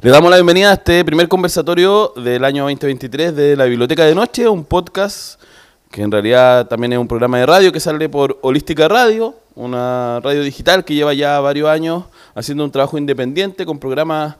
[0.00, 4.14] Le damos la bienvenida a este primer conversatorio del año 2023 de la Biblioteca de
[4.14, 5.42] Noche, un podcast
[5.90, 10.20] que en realidad también es un programa de radio que sale por Holística Radio, una
[10.20, 12.04] radio digital que lleva ya varios años
[12.36, 14.36] haciendo un trabajo independiente con programas,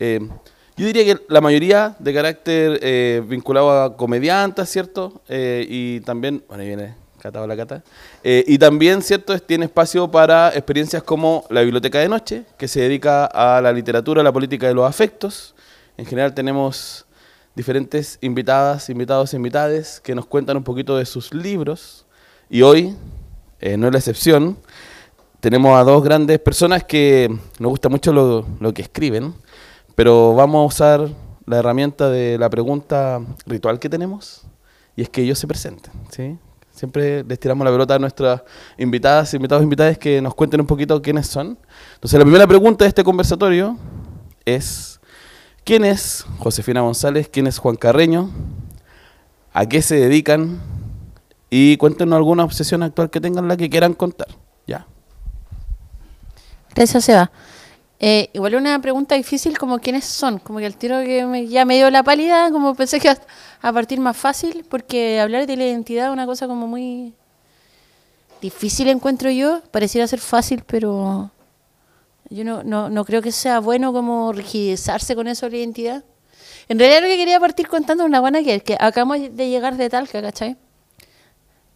[0.00, 0.18] eh,
[0.78, 5.20] yo diría que la mayoría de carácter eh, vinculado a comediantes, ¿cierto?
[5.28, 7.84] Eh, y también, bueno, ahí viene Cata la Cata,
[8.24, 9.38] eh, y también, ¿cierto?
[9.38, 14.22] Tiene espacio para experiencias como la Biblioteca de Noche, que se dedica a la literatura,
[14.22, 15.54] a la política de los afectos.
[15.96, 17.06] En general tenemos
[17.54, 22.06] diferentes invitadas, invitados e invitades que nos cuentan un poquito de sus libros.
[22.50, 22.96] Y hoy,
[23.60, 24.58] no es la excepción,
[25.38, 27.28] tenemos a dos grandes personas que
[27.60, 29.32] nos gusta mucho lo, lo que escriben,
[29.94, 31.08] pero vamos a usar
[31.46, 34.42] la herramienta de la pregunta ritual que tenemos,
[34.96, 36.36] y es que ellos se presenten, ¿sí?
[36.82, 38.42] Siempre les tiramos la pelota a nuestras
[38.76, 41.56] invitadas, invitados, invitadas que nos cuenten un poquito quiénes son.
[41.94, 43.78] Entonces, la primera pregunta de este conversatorio
[44.44, 44.98] es,
[45.62, 47.28] ¿quién es Josefina González?
[47.32, 48.30] ¿Quién es Juan Carreño?
[49.52, 50.60] ¿A qué se dedican?
[51.50, 54.26] Y cuéntenos alguna obsesión actual que tengan, la que quieran contar.
[54.66, 54.84] Ya.
[56.74, 57.30] Gracias, Seba.
[58.04, 61.76] Eh, igual una pregunta difícil como quiénes son, como que el tiro que ya me
[61.76, 66.06] dio la pálida, como pensé que a partir más fácil, porque hablar de la identidad
[66.06, 67.14] es una cosa como muy
[68.40, 71.30] difícil encuentro yo, pareciera ser fácil, pero
[72.28, 76.04] yo no, no, no creo que sea bueno como rigidizarse con eso de la identidad.
[76.66, 79.76] En realidad lo que quería partir contando es una buena que, que acabamos de llegar
[79.76, 80.56] de Talca, ¿cachai?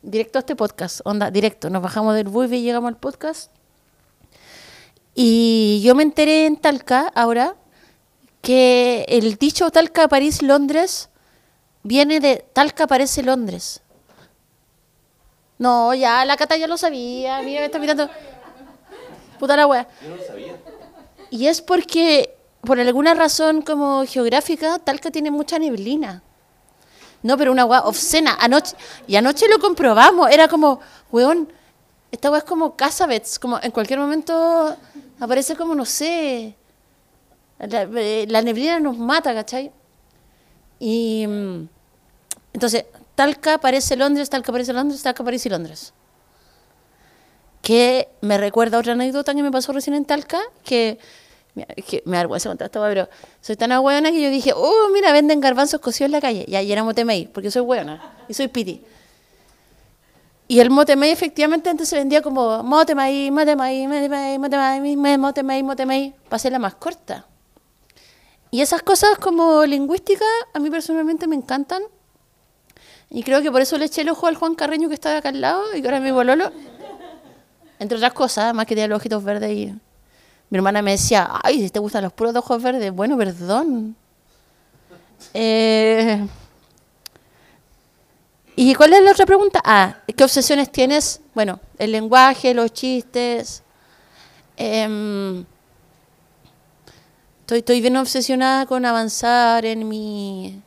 [0.03, 3.56] Directo a este podcast, onda, directo, nos bajamos del bus y llegamos al podcast
[5.17, 7.57] y yo me enteré en Talca ahora
[8.43, 11.09] que el dicho Talca, París, Londres
[11.83, 13.81] viene de Talca parece Londres.
[15.59, 17.41] No, ya, la cata ya lo sabía.
[17.43, 18.11] Mira, me está mirando.
[19.39, 19.89] Puta la wea.
[20.03, 20.57] Yo no lo sabía.
[21.31, 26.23] Y es porque, por alguna razón como geográfica, Talca tiene mucha neblina.
[27.23, 28.37] No, pero una wea obscena.
[28.39, 30.31] Anoche, y anoche lo comprobamos.
[30.31, 31.51] Era como, weón,
[32.13, 33.39] esta wea es como Casabets.
[33.39, 34.77] Como en cualquier momento
[35.19, 36.55] Aparece como, no sé,
[37.59, 39.73] la, neblina nos mata, ¿cachai?
[40.79, 41.69] Y mm,
[42.53, 42.85] entonces,
[43.15, 45.95] Talca parece Londres, Talca parece Londres, Talca parece Londres.
[47.63, 50.99] Que me recuerda otra anécdota que me pasó recién en Talca, que,
[51.87, 53.09] que me da vergüenza contar esto, pero
[53.41, 56.45] soy tan aguayona que yo dije, oh, mira, venden garbanzos cocidos en la calle.
[56.47, 58.83] Y ahí era Motemey, porque soy buena y soy piti.
[60.49, 66.39] Y el motemey efectivamente antes se vendía como motemey, motemey, motemey, motemey, motemey, motemey, para
[66.39, 67.27] ser la más corta.
[68.51, 71.83] Y esas cosas como lingüísticas a mí personalmente me encantan.
[73.11, 75.31] Y creo que por eso le eché el ojo al Juan Carreño que estaba acá
[75.31, 76.53] al lado y que ahora es mi bololo.
[77.79, 79.67] Entre otras cosas, más que tenía los ojitos verdes y
[80.49, 83.97] mi hermana me decía, ay, si te gustan los puros ojos verdes, bueno, perdón.
[85.35, 86.25] Eh,
[88.59, 89.61] ¿Y cuál es la otra pregunta?
[89.63, 91.21] Ah, ¿qué obsesiones tienes?
[91.35, 93.63] Bueno, el lenguaje, los chistes.
[94.57, 95.45] Em,
[97.47, 100.59] estoy, bien obsesionada con avanzar en mi...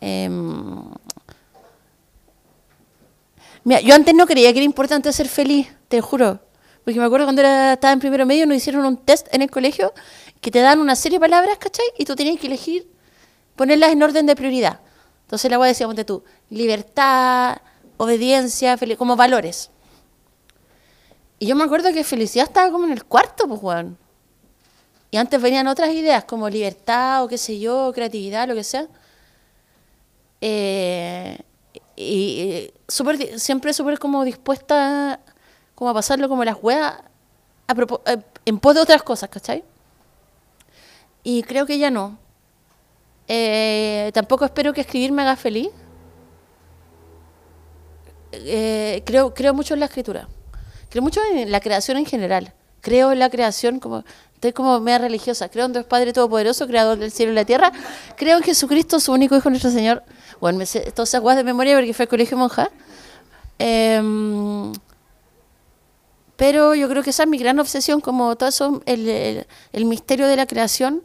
[0.00, 0.84] Em,
[3.64, 6.38] mira, yo antes no creía que era importante ser feliz, te juro.
[6.84, 9.50] Porque me acuerdo cuando era, estaba en primero medio, nos hicieron un test en el
[9.50, 9.92] colegio
[10.40, 11.86] que te dan una serie de palabras, ¿cachai?
[11.98, 12.86] Y tú tenías que elegir,
[13.56, 14.78] ponerlas en orden de prioridad.
[15.32, 17.56] Entonces la voy a decir, ponte tú, libertad,
[17.96, 19.70] obediencia, como valores.
[21.38, 23.96] Y yo me acuerdo que felicidad estaba como en el cuarto, pues, Juan.
[25.10, 28.88] Y antes venían otras ideas como libertad o qué sé yo, creatividad, lo que sea.
[30.42, 31.38] Eh,
[31.96, 35.18] y, siempre súper como dispuesta
[35.74, 37.00] como a pasarlo como las huevas
[38.04, 39.64] eh, en pos de otras cosas, ¿cachai?
[41.22, 42.18] Y creo que ya no.
[43.28, 45.70] Eh, tampoco espero que escribir me haga feliz.
[48.32, 50.28] Eh, creo, creo mucho en la escritura.
[50.88, 52.52] Creo mucho en la creación en general.
[52.80, 54.04] Creo en la creación como...
[54.34, 55.48] Estoy como media religiosa.
[55.48, 57.70] Creo en Dios Padre Todopoderoso, Creador del cielo y la tierra.
[58.16, 60.02] Creo en Jesucristo, su único Hijo, nuestro Señor.
[60.40, 62.68] Bueno, me sé todas de memoria porque fue al colegio monja.
[63.60, 64.72] Em,
[66.36, 70.34] pero yo creo que esa es mi gran obsesión, como todo eso, el misterio de
[70.34, 71.04] la creación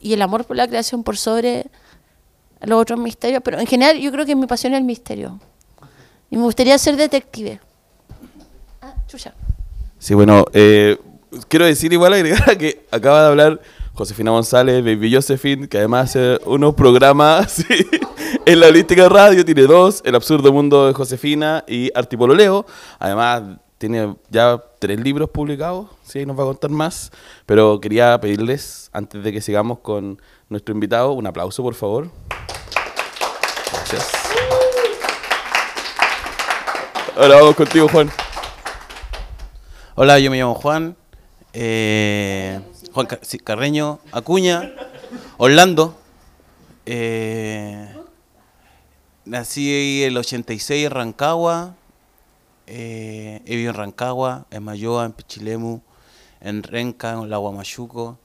[0.00, 1.66] y el amor por la creación por sobre
[2.62, 5.40] los otros misterios, pero en general yo creo que mi pasión es el misterio.
[6.30, 7.60] Y me gustaría ser detective.
[8.82, 9.34] Ah, chucha.
[9.98, 10.98] Sí, bueno, eh,
[11.48, 13.60] quiero decir igual agregar que acaba de hablar
[13.94, 17.64] Josefina González, Baby Josephine, que además hace unos programas
[18.46, 22.64] en la holística radio, tiene dos, El absurdo mundo de Josefina y Artipololeo.
[22.98, 23.42] Además
[23.78, 27.10] tiene ya tres libros publicados, sí, nos va a contar más,
[27.46, 32.10] pero quería pedirles, antes de que sigamos con nuestro invitado, un aplauso, por favor.
[33.72, 34.10] Gracias.
[37.16, 38.10] Ahora vamos contigo, Juan.
[39.94, 40.96] Hola, yo me llamo Juan.
[41.52, 42.60] eh,
[42.92, 43.08] Juan
[43.44, 44.72] Carreño, Acuña,
[45.36, 45.96] Orlando.
[46.86, 47.94] eh,
[49.24, 51.74] nací el 86 en Rancagua.
[52.68, 55.80] Eh, he vivido en Rancagua, en Mayoa, en Pichilemu,
[56.40, 58.18] en Renca, en la Guamachuco,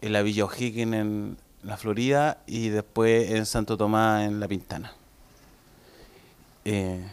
[0.00, 4.92] en la Villa O'Higgins, en la Florida y después en Santo Tomás, en La Pintana.
[6.64, 7.04] Eh,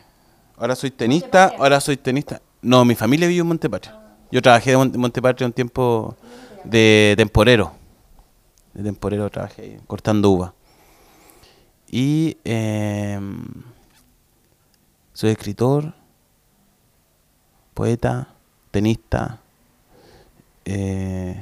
[0.58, 2.42] ahora soy tenista, ahora soy tenista.
[2.62, 3.96] No, mi familia vive en Montepatria.
[4.32, 6.16] Yo trabajé en Mon- en Montepatria un tiempo
[6.64, 7.72] de temporero.
[8.74, 10.54] De temporero trabajé ahí, cortando uva.
[11.92, 13.44] Y em,
[15.14, 15.94] soy escritor,
[17.80, 18.28] poeta,
[18.72, 19.40] tenista,
[20.66, 21.34] eh,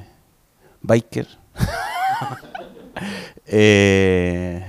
[0.82, 1.28] biker.
[3.50, 4.62] Eh,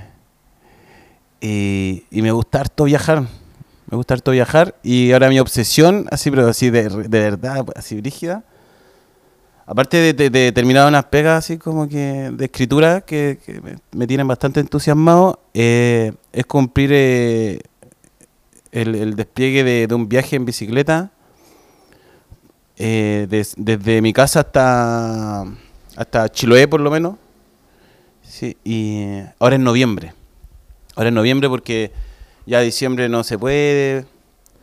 [1.41, 3.21] y, me gusta harto viajar.
[3.21, 4.75] Me gusta harto viajar.
[4.83, 8.43] Y ahora mi obsesión, así, pero así de, de verdad, así brígida.
[9.65, 13.39] Aparte de, de- terminar unas pegas así como que de escritura que,
[13.91, 16.93] me, tienen bastante entusiasmado, eh, es cumplir
[18.71, 21.11] el, despliegue de, de un viaje en bicicleta
[22.79, 25.43] eh, des- desde mi casa hasta,
[25.95, 27.15] hasta Chiloé por lo menos.
[28.23, 30.13] Sí, y ahora en noviembre.
[30.95, 31.91] Ahora en noviembre porque
[32.45, 34.05] ya diciembre no se puede.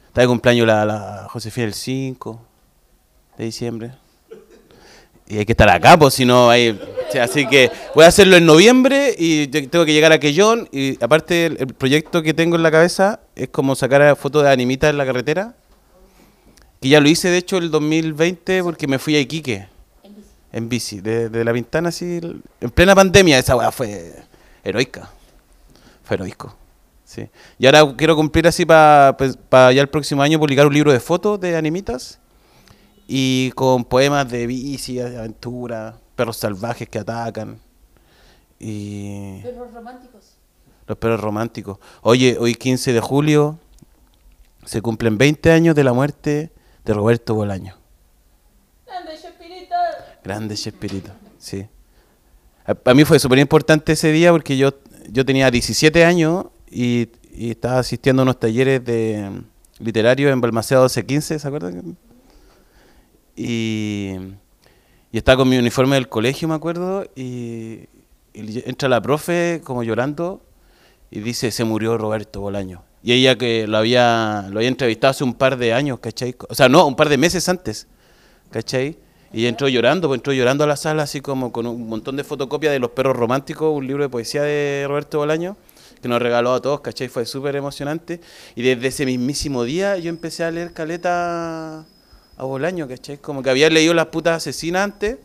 [0.08, 2.40] Está de cumpleaños la, la Josefina el 5
[3.38, 3.92] de diciembre.
[5.28, 6.80] Y hay que estar acá, pues si no hay...
[7.20, 10.68] así que voy a hacerlo en noviembre y te- tengo que llegar a Quellón.
[10.72, 14.50] Y aparte el, el proyecto que tengo en la cabeza es como sacar fotos de
[14.50, 15.54] animitas en la carretera.
[16.86, 19.66] Que ya lo hice de hecho el 2020 porque me fui a Iquique.
[20.52, 22.20] En bici, de, de la ventana así,
[22.60, 24.14] en plena pandemia, esa weá fue
[24.62, 25.10] heroica.
[26.04, 26.54] Fue heroico.
[27.04, 27.28] Sí.
[27.58, 29.16] Y ahora quiero cumplir así para
[29.72, 32.20] ya el próximo año publicar un libro de fotos de animitas
[33.08, 37.58] y con poemas de bici, de aventura, perros salvajes que atacan
[38.60, 40.36] y Perros románticos.
[40.86, 41.78] los perros románticos.
[42.02, 43.58] Oye, hoy 15 de julio
[44.64, 46.52] se cumplen 20 años de la muerte
[46.86, 47.76] de Roberto Bolaño.
[50.22, 51.66] Grande Chespirito, sí.
[52.82, 54.70] Para mí fue súper importante ese día porque yo,
[55.08, 60.40] yo tenía 17 años y, y estaba asistiendo a unos talleres de mm, literarios en
[60.40, 61.96] Balmaceda 1215, ¿se acuerdan?
[63.36, 64.16] Y,
[65.12, 67.88] y estaba con mi uniforme del colegio, me acuerdo, y,
[68.32, 70.42] y entra la profe como llorando
[71.10, 72.85] y dice, se murió Roberto Bolaño.
[73.06, 76.34] Y ella que lo había, lo había entrevistado hace un par de años, ¿cachai?
[76.48, 77.86] O sea, no, un par de meses antes,
[78.50, 78.98] ¿cachai?
[79.32, 82.24] Y entró llorando, pues entró llorando a la sala así como con un montón de
[82.24, 85.56] fotocopias de Los Perros Románticos, un libro de poesía de Roberto Bolaño,
[86.02, 87.06] que nos regaló a todos, ¿cachai?
[87.06, 88.20] Fue súper emocionante.
[88.56, 91.86] Y desde ese mismísimo día yo empecé a leer caleta
[92.36, 93.18] a Bolaño, ¿cachai?
[93.18, 95.16] Como que había leído Las putas asesinas antes,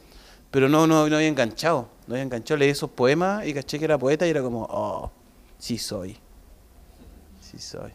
[0.52, 1.90] pero no, no, no había enganchado.
[2.06, 5.12] No había enganchado, leí esos poemas y caché que era poeta y era como, oh,
[5.58, 6.20] sí soy.
[7.52, 7.92] Sí soy.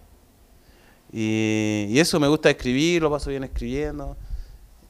[1.13, 4.17] Y, eso me gusta escribir, lo paso bien escribiendo.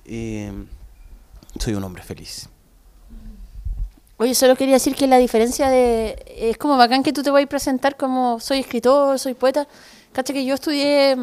[0.05, 0.47] Y
[1.59, 2.49] soy un hombre feliz.
[4.17, 6.17] Oye, solo quería decir que la diferencia de...
[6.27, 9.69] Es como bacán que tú te vayas a presentar como soy escritor, soy poeta.
[10.13, 11.17] Cacha que yo estudié...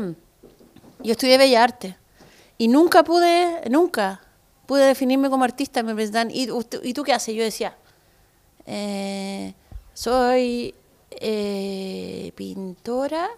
[1.00, 1.98] Yo estudié Bella Arte.
[2.58, 4.22] Y nunca pude, nunca
[4.68, 5.84] pude definirme como artista.
[5.84, 7.36] Me presentan, ¿y, usted- ¿y tú qué haces?
[7.36, 7.76] Yo decía,
[8.66, 9.54] eh,
[9.94, 10.76] soy
[11.22, 13.30] eh, pintora,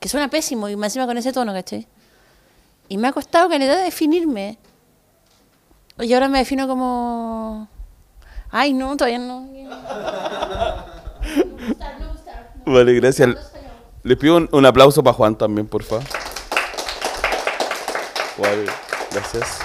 [0.00, 1.86] que suena pésimo y más encima con ese tono, ¿cachai?
[2.88, 4.58] Y me ha costado que de definirme.
[5.98, 7.68] Y ahora me defino como...
[8.50, 9.48] Ay, no, todavía no.
[12.66, 13.28] Vale, gracias.
[14.02, 16.04] Les pido un, un aplauso para Juan también, por favor.
[18.38, 18.66] Vale,
[19.10, 19.58] gracias.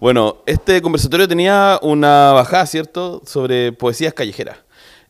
[0.00, 4.56] Bueno, este conversatorio tenía una bajada, ¿cierto?, sobre poesías callejeras.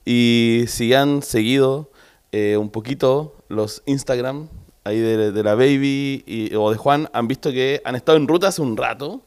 [0.05, 1.91] Y si han seguido
[2.33, 4.49] eh, un poquito los Instagram
[4.85, 8.63] ahí de, la Baby o de Juan, han visto que han estado en ruta hace
[8.63, 9.23] un rato.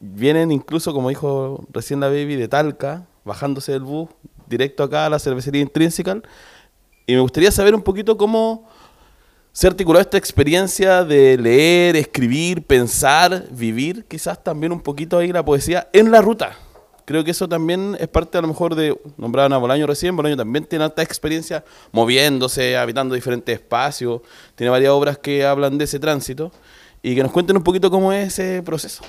[0.00, 4.08] Vienen incluso, como dijo recién la Baby, de Talca, bajándose del bus,
[4.48, 6.22] directo acá a la cervecería Intrinsical.
[7.06, 8.68] Y me gustaría saber un poquito cómo
[9.52, 15.44] se articuló esta experiencia de leer, escribir, pensar, vivir, quizás también un poquito ahí la
[15.44, 16.56] poesía en la ruta.
[17.12, 20.34] Creo que eso también es parte a lo mejor de, nombraban a Bolaño recién, Bolaño
[20.34, 24.22] también tiene alta experiencia moviéndose, habitando diferentes espacios,
[24.54, 26.50] tiene varias obras que hablan de ese tránsito.
[27.02, 29.04] y que nos cuenten un poquito cómo es ese proceso.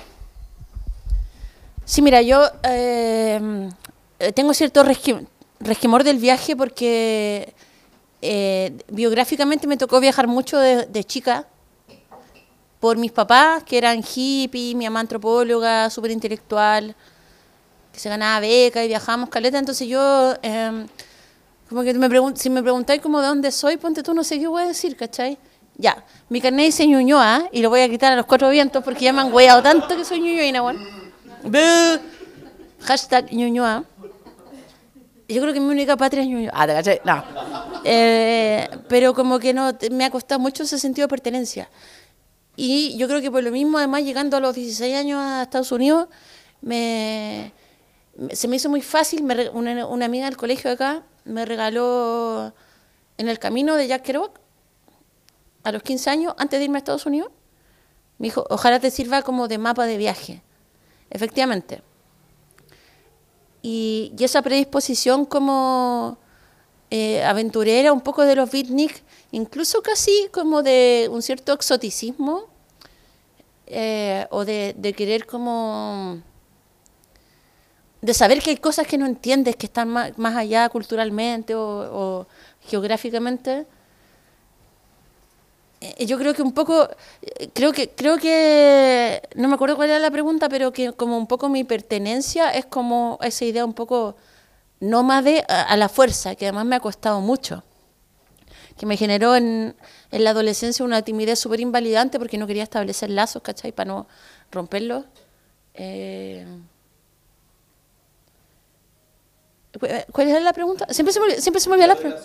[1.86, 3.70] Sí, mira, yo eh,
[4.34, 4.84] tengo cierto
[5.60, 7.54] resquemor del viaje porque
[8.20, 11.46] eh, biográficamente me tocó viajar mucho de, de chica
[12.80, 16.94] por mis papás, que eran hippies, mi mamá antropóloga, súper intelectual,
[17.94, 19.58] que se ganaba beca y viajábamos caleta.
[19.58, 20.86] Entonces yo, eh,
[21.68, 24.46] como que me si me preguntáis como de dónde soy, ponte tú, no sé qué
[24.48, 25.38] voy a decir, ¿cachai?
[25.76, 29.04] Ya, mi carnet dice Ñuñoa y lo voy a quitar a los cuatro vientos porque
[29.04, 30.78] ya me han hueado tanto que soy ñuñoína, weón.
[32.80, 33.84] Hashtag Ñuñoa.
[35.26, 36.52] Yo creo que mi única patria es Ñuñoa.
[36.54, 37.00] Ah, ¿te cachai?
[37.04, 37.24] No.
[37.84, 41.68] Eh, pero como que no, me ha costado mucho ese sentido de pertenencia.
[42.56, 45.72] Y yo creo que por lo mismo, además, llegando a los 16 años a Estados
[45.72, 46.08] Unidos,
[46.60, 47.52] me-
[48.32, 49.22] se me hizo muy fácil.
[49.22, 52.52] me una, amiga del colegio de acá me regaló
[53.16, 54.40] En el camino de Jack Kerouac,
[55.62, 57.30] a los 15 años, antes de irme a Estados Unidos,
[58.18, 60.42] me dijo, ojalá te sirva como de mapa de viaje.
[61.10, 61.82] Efectivamente.
[63.62, 66.18] Y, esa predisposición como
[66.90, 72.44] eh, aventurera, un poco de los beatniks, incluso casi como de un cierto exoticismo,
[73.66, 76.22] eh, o de querer como
[78.04, 81.62] de saber que hay cosas que no entiendes, que están más, más allá culturalmente o,
[81.62, 82.26] o
[82.68, 83.66] geográficamente.
[85.80, 86.86] Eh, Yo creo que un poco,
[87.22, 91.16] eh, creo que, creo que, no me acuerdo cuál era la pregunta, pero que como
[91.16, 94.16] un poco mi pertenencia es como esa idea un poco
[94.80, 97.62] nómade a, a la fuerza, que además me ha costado mucho,
[98.76, 99.74] que me generó en,
[100.10, 103.72] en la adolescencia una timidez súper invalidante porque no quería establecer lazos, ¿cachai?
[103.72, 104.06] Para no
[104.52, 105.06] romperlos.
[105.72, 106.44] Eh,
[110.12, 110.86] ¿Cuál era la pregunta?
[110.90, 112.22] Siempre se me, olvida- siempre se me olvida la pregunta.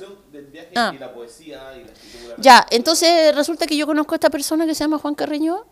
[0.76, 0.92] Ah.
[0.96, 2.36] y la poesía y la.
[2.38, 5.66] Ya, entonces resulta que yo conozco a esta persona que se llama Juan Carreño.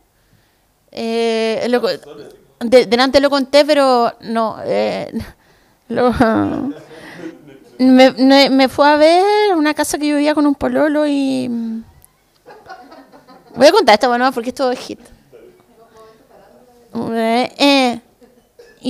[0.91, 4.57] Eh, lo de- delante lo conté, pero no.
[4.65, 5.11] eh,
[5.89, 6.11] lo-
[7.79, 11.47] me, me- me fue a ver una casa que yo vivía con un pololo y.
[13.55, 14.99] Voy a contar esta bueno porque esto es hit.
[17.15, 17.99] Eh,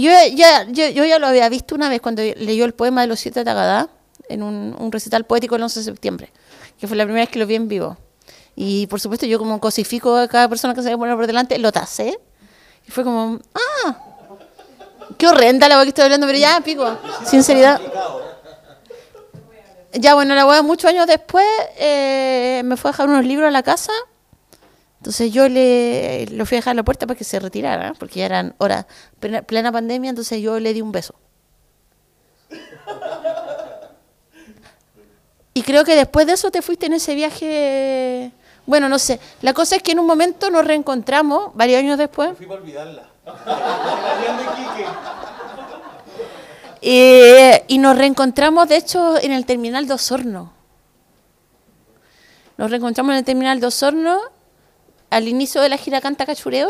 [0.06, 3.02] eh, yo, ya, yo, yo ya lo había visto una vez cuando leyó el poema
[3.02, 3.90] de los siete Tagadá
[4.30, 6.32] en un, un recital poético el 11 de septiembre,
[6.80, 7.98] que fue la primera vez que lo vi en vivo.
[8.56, 11.60] Y por supuesto yo como cosifico a cada persona que se me pone por delante,
[11.60, 12.20] lo tasé.
[12.88, 13.98] Y fue como, ah,
[15.18, 17.80] qué horrenda la voz que estoy hablando, pero ya, pico, sinceridad.
[19.94, 21.46] Ya, bueno, la weá, muchos años después
[21.78, 23.92] eh, me fue a dejar unos libros a la casa.
[24.98, 28.20] Entonces yo le lo fui a dejar a la puerta para que se retirara, porque
[28.20, 28.86] ya eran horas,
[29.20, 31.16] plena, plena pandemia, entonces yo le di un beso.
[35.54, 38.32] Y creo que después de eso te fuiste en ese viaje,
[38.66, 42.38] bueno, no sé, la cosa es que en un momento nos reencontramos, varios años después,
[42.38, 43.04] Fui para olvidarla.
[46.80, 50.54] Eh, y nos reencontramos, de hecho, en el terminal de Osorno.
[52.56, 54.20] Nos reencontramos en el terminal de Osorno
[55.10, 56.70] al inicio de la gira Canta Cachureo,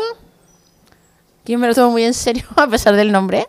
[1.44, 3.48] que yo me lo tomo muy en serio, a pesar del nombre.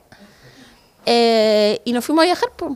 [1.05, 2.73] Eh, y nos fuimos a viajar, pues.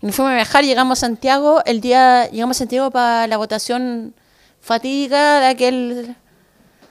[0.00, 3.36] Y nos fuimos a viajar, llegamos a Santiago, el día, llegamos a Santiago para la
[3.36, 4.14] votación
[4.60, 6.16] fatídica de aquel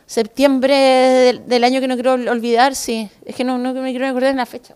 [0.05, 3.09] septiembre del, año que no quiero ol- olvidar, sí.
[3.25, 4.75] Es que no, no me quiero recordar en la fecha.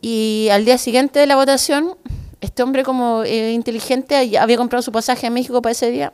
[0.00, 1.96] Y al día siguiente de la votación,
[2.40, 6.12] este hombre como eh, inteligente había comprado su pasaje a México para ese día.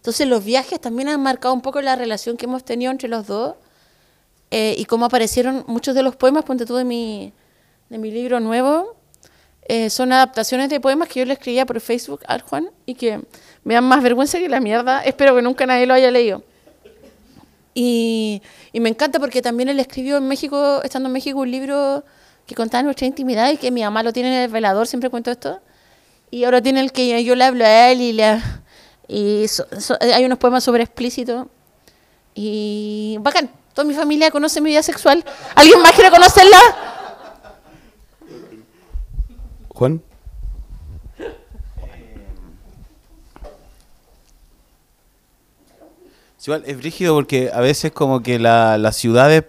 [0.00, 3.26] Entonces los viajes también han marcado un poco la relación que hemos tenido entre los
[3.26, 3.56] dos
[4.50, 7.34] eh, y cómo aparecieron muchos de los poemas, ponte tú de mi,
[7.90, 8.96] de mi libro nuevo,
[9.68, 13.20] eh, son adaptaciones de poemas que yo le escribía por Facebook al Juan y que
[13.62, 15.02] me dan más vergüenza que la mierda.
[15.02, 16.42] Espero que nunca nadie lo haya leído.
[17.74, 18.40] Y,
[18.72, 22.04] y me encanta porque también él escribió en México, estando en México, un libro
[22.46, 25.30] que contaba nuestra intimidad y que mi mamá lo tiene en el velador, siempre cuento
[25.30, 25.60] esto.
[26.30, 28.40] Y ahora tiene el que yo le hablo a él y, le,
[29.12, 31.48] y so- so- hay unos poemas sobre explícito.
[32.34, 35.24] Y bacán, toda mi familia conoce mi vida sexual.
[35.56, 36.58] ¿Alguien más quiere conocerla?
[39.74, 40.02] Juan.
[46.38, 49.44] Es igual, es brígido porque a veces como que la- las ciudades,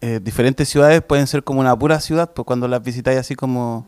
[0.00, 3.86] eh, diferentes ciudades pueden ser como una pura ciudad, pues cuando las visitáis así como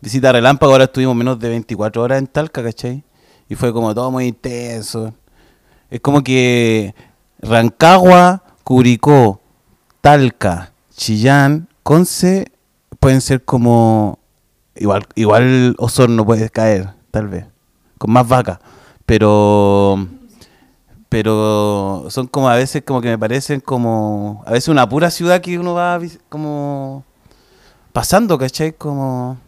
[0.00, 3.04] visita relámpago, ahora estuvimos menos de 24 horas en Talca, ¿cachai?
[3.48, 5.14] Y fue como todo muy intenso.
[5.90, 6.94] Es como que
[7.38, 9.40] Rancagua, Curicó,
[10.00, 12.50] Talca, Chillán, Conce
[12.98, 14.18] pueden ser como
[14.74, 17.46] igual igual Osorno puede caer, tal vez,
[17.98, 18.58] con más vacas,
[19.04, 20.06] pero
[21.08, 25.40] pero son como a veces como que me parecen como a veces una pura ciudad
[25.40, 27.04] que uno va como
[27.92, 28.72] pasando, ¿cachai?
[28.72, 29.38] Como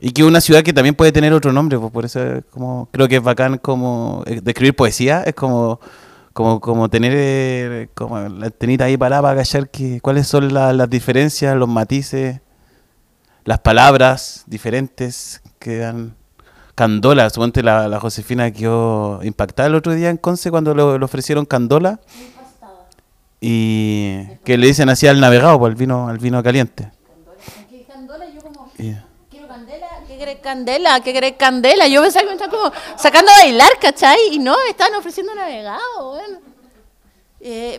[0.00, 2.88] y que una ciudad que también puede tener otro nombre, pues por eso es como
[2.90, 5.78] creo que es bacán como eh, de escribir poesía, es como
[6.32, 8.50] como, como tener eh, como la
[8.84, 12.40] ahí parada para cachar que, cuáles son la- las diferencias, los matices,
[13.44, 16.14] las palabras diferentes que dan
[16.76, 17.28] Candola.
[17.28, 21.44] Suponte la, la Josefina quedó impactada el otro día en Conce cuando le, le ofrecieron
[21.44, 22.00] Candola.
[23.40, 26.90] Y que le dicen así al navegado, pues, al vino, al vino caliente.
[28.34, 29.09] Yo como.
[30.40, 31.00] ¿Qué querés candela?
[31.00, 31.86] ¿Qué querés candela?
[31.86, 34.18] Yo pensaba que me estaban como sacando a bailar, ¿cachai?
[34.32, 36.18] Y no, me estaban ofreciendo navegado.
[37.40, 37.78] Eh,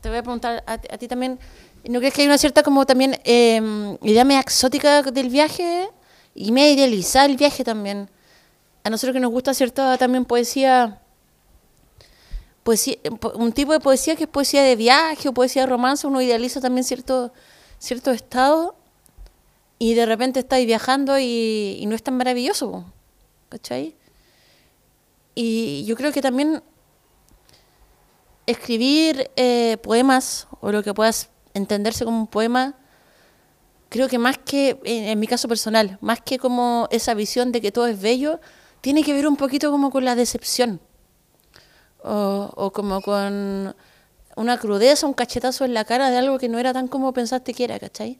[0.00, 1.38] te voy a preguntar a, ti- también.
[1.84, 3.60] ¿No crees que hay una cierta como también eh,
[4.02, 5.88] idea media exótica del viaje?
[6.34, 8.08] Y media idealizada el viaje también.
[8.84, 11.00] A nosotros que nos gusta cierta también poesía
[12.62, 16.06] poesía, po- un tipo de poesía que es poesía de viaje o poesía de romance,
[16.06, 17.32] uno idealiza también cierto,
[17.78, 18.76] cierto estado
[19.78, 22.84] y de repente estáis viajando y, no es tan maravilloso,
[23.48, 23.96] ¿cachai?
[25.34, 26.62] Y yo creo que también
[28.46, 32.74] escribir eh, poemas o lo que puedas entenderse como un poema,
[33.88, 37.60] creo que más que, en, en mi caso personal, más que como esa visión de
[37.60, 38.40] que todo es bello,
[38.80, 40.80] tiene que ver un poquito como con la decepción
[42.02, 43.74] o, o como con
[44.36, 47.54] una crudeza, un cachetazo en la cara de algo que no era tan como pensaste
[47.54, 48.18] que era, ¿cachai?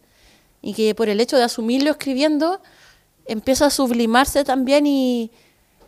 [0.60, 2.60] Y que por el hecho de asumirlo escribiendo,
[3.26, 5.30] empieza a sublimarse también y,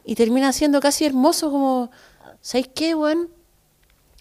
[0.04, 1.90] y termina siendo casi hermoso, como,
[2.40, 3.30] ¿sabéis qué, weón?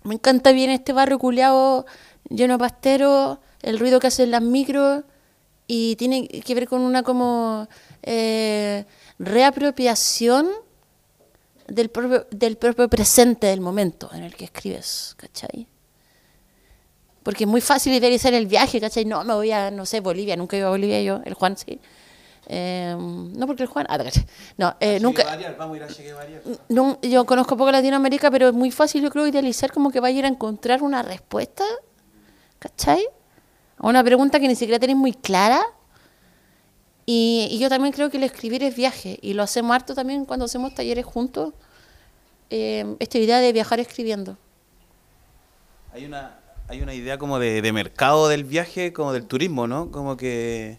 [0.03, 1.85] Me encanta bien este barrio culeado,
[2.29, 5.03] lleno de pasteros, el ruido que hacen las micros,
[5.67, 7.67] y tiene que ver con una como
[8.01, 8.85] eh,
[9.19, 10.49] reapropiación
[11.67, 15.67] del propio, del propio presente del momento en el que escribes, ¿cachai?
[17.29, 19.05] Porque es muy fácil idealizar el viaje, ¿cachai?
[19.05, 21.79] No, me voy a, no sé, Bolivia, nunca ido a Bolivia yo, el Juan sí.
[22.47, 23.99] Eh, no porque el Juan, ah.
[24.57, 25.23] No, eh, nunca,
[25.55, 26.27] Vamos a ir a Guevara.
[26.69, 30.15] nun- yo conozco poco Latinoamérica, pero es muy fácil, yo creo, idealizar como que vaya
[30.15, 31.63] a ir a encontrar una respuesta,
[32.57, 33.05] ¿cachai?
[33.77, 35.61] A una pregunta que ni siquiera tenéis muy clara.
[37.05, 40.25] Y, y yo también creo que el escribir es viaje, y lo hacemos harto también
[40.25, 41.53] cuando hacemos talleres juntos,
[42.49, 44.35] eh, esta idea de viajar escribiendo.
[45.93, 46.38] Hay una,
[46.69, 49.89] hay una idea como de, mercado del viaje, como del turismo, ¿no?
[49.91, 50.77] Como que...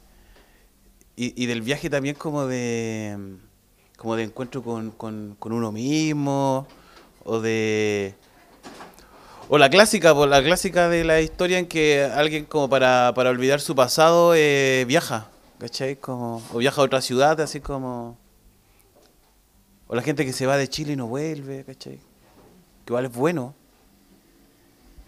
[1.16, 3.36] Y, del viaje también como de...
[3.96, 6.66] Como de encuentro con, con, con uno mismo,
[7.24, 8.14] o de...
[9.48, 13.30] O la clásica, pues la clásica de la historia en que alguien como para, para
[13.30, 15.96] olvidar su pasado eh, viaja, ¿cachai?
[15.96, 18.16] Como, o viaja a otra ciudad, así como...
[19.88, 21.96] O la gente que se va de Chile y no vuelve, ¿cachai?
[21.96, 23.59] Que igual es bueno.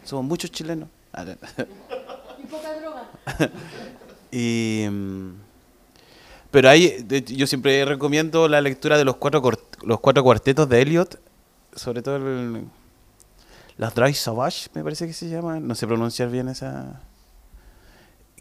[0.04, 0.88] Somos muchos chilenos.
[1.14, 1.26] Ah.
[2.42, 3.10] Y poca droga.
[4.32, 5.30] Y, mm,
[6.50, 9.42] pero hay, de- yo siempre recomiendo la lectura de los cuatro,
[9.82, 11.20] los cuatro cuartetos de Eliot,
[11.74, 12.64] sobre todo el,
[13.76, 17.02] las Dry Savage, me parece que se llama, no sé pronunciar bien esa,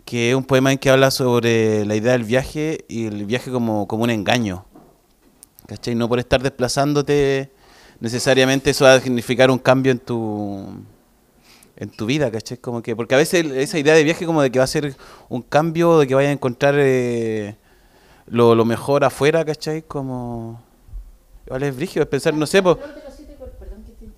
[0.06, 3.52] que es un poema en que habla sobre la idea del viaje y el viaje
[3.52, 4.64] como, como un engaño.
[5.68, 5.96] ¿Cachai?
[5.96, 7.52] No por estar desplazándote
[8.00, 10.68] necesariamente eso va a significar un cambio en tu
[11.82, 12.58] en tu vida, ¿cachai?
[12.60, 14.96] Como que, porque a veces esa idea de viaje como de que va a ser
[15.30, 17.56] un cambio, de que vaya a encontrar eh,
[18.28, 19.82] lo, mejor afuera, ¿cachai?
[19.82, 20.62] Como...
[21.48, 22.78] Igual es brígido, es pensar, no sé, pues...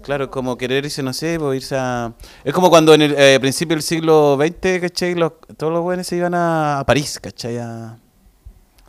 [0.02, 2.12] Claro, como querer irse, no sé, pues irse a...
[2.44, 5.16] Es como cuando en el eh, principio del siglo XX, ¿cachai?
[5.16, 7.60] Los, todos los buenos se iban a, a París, ¿cachai?
[7.60, 7.98] A-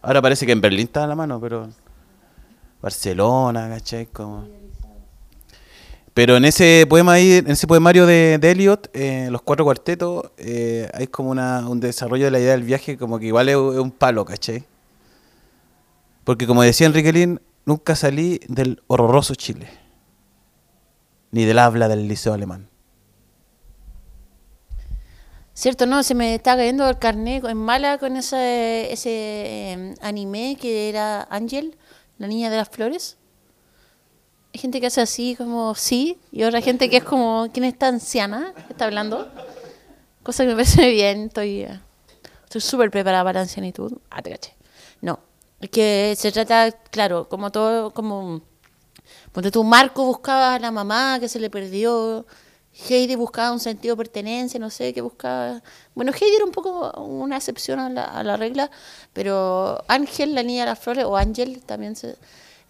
[0.03, 1.69] Ahora parece que en Berlín está a la mano, pero...
[2.83, 4.07] Barcelona, ¿cachai?
[4.07, 4.64] Como...
[6.15, 10.31] Pero en ese poema ahí, en ese poemario de, de Eliot, eh, los cuatro cuartetos,
[10.39, 13.91] eh, hay como un desarrollo de la idea del viaje como que igual es un
[13.91, 14.65] palo, ¿cachai?
[16.23, 19.69] Porque como decía Enrique Lin, nunca salí del horroroso Chile,
[21.33, 22.69] ni del habla del liceo alemán.
[25.53, 30.57] Cierto, no, se me está cayendo el carnet en mala con ese, ese eh, anime
[30.61, 31.77] que era Ángel,
[32.19, 33.19] la niña de las flores.
[34.55, 37.89] Hay gente que hace así como sí, y otra gente que es como, ¿quién está
[37.89, 38.55] anciana?
[38.55, 39.29] ¿Qué está hablando?
[40.23, 41.67] Cosa que me parece bien, estoy
[42.45, 43.99] estoy súper preparada para la ancianitud.
[44.11, 44.55] Ah, te caché.
[45.01, 45.19] No,
[45.61, 48.43] es que se trata, claro, como todo, como
[49.33, 52.25] Ponte tú, Marco buscaba a la mamá que se le perdió.
[52.89, 55.63] Heidi buscaba un sentido de pertenencia, no sé qué buscaba.
[55.97, 58.71] Bueno, Heidi era un poco una excepción a la, a la regla,
[59.13, 62.17] pero Ángel, la niña de las flores, o Ángel también se.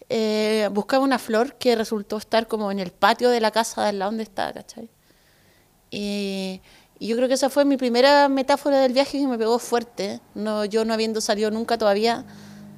[0.09, 3.89] Eh, buscaba una flor que resultó estar como en el patio de la casa de
[3.89, 4.89] al lado donde estaba, ¿cachai?
[5.91, 6.61] Y,
[6.99, 10.21] y yo creo que esa fue mi primera metáfora del viaje que me pegó fuerte.
[10.33, 12.25] No, yo no habiendo salido nunca todavía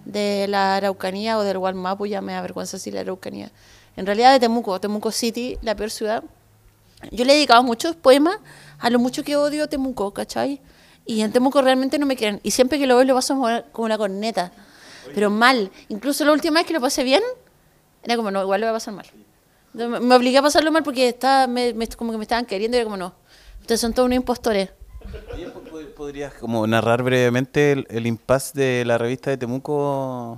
[0.06, 3.52] de la Araucanía o del Gualmapu, ya me da vergüenza decir la Araucanía.
[3.96, 6.24] En realidad de Temuco, Temuco City, la peor ciudad.
[7.12, 8.38] Yo le he dedicado muchos poemas
[8.80, 10.62] a lo mucho que odio Temuco, ¿cachai?
[11.06, 12.40] Y en Temuco realmente no me quieren.
[12.44, 13.36] Y siempre que lo veo lo paso
[13.72, 14.52] como una corneta.
[15.14, 15.72] Pero mal.
[15.90, 17.24] Incluso la última vez que lo pasé bien,
[18.04, 19.06] era como, no, igual lo voy a pasar mal.
[19.74, 22.78] Entonces, me, obligué a pasarlo mal porque estaba, me, me- como que me estaban queriendo
[22.78, 23.14] y era como, no.
[23.62, 24.70] Ustedes son todos unos impostores.
[25.34, 30.38] Oye, ¿po- po- ¿Podrías como narrar brevemente el, el impasse de la revista de Temuco?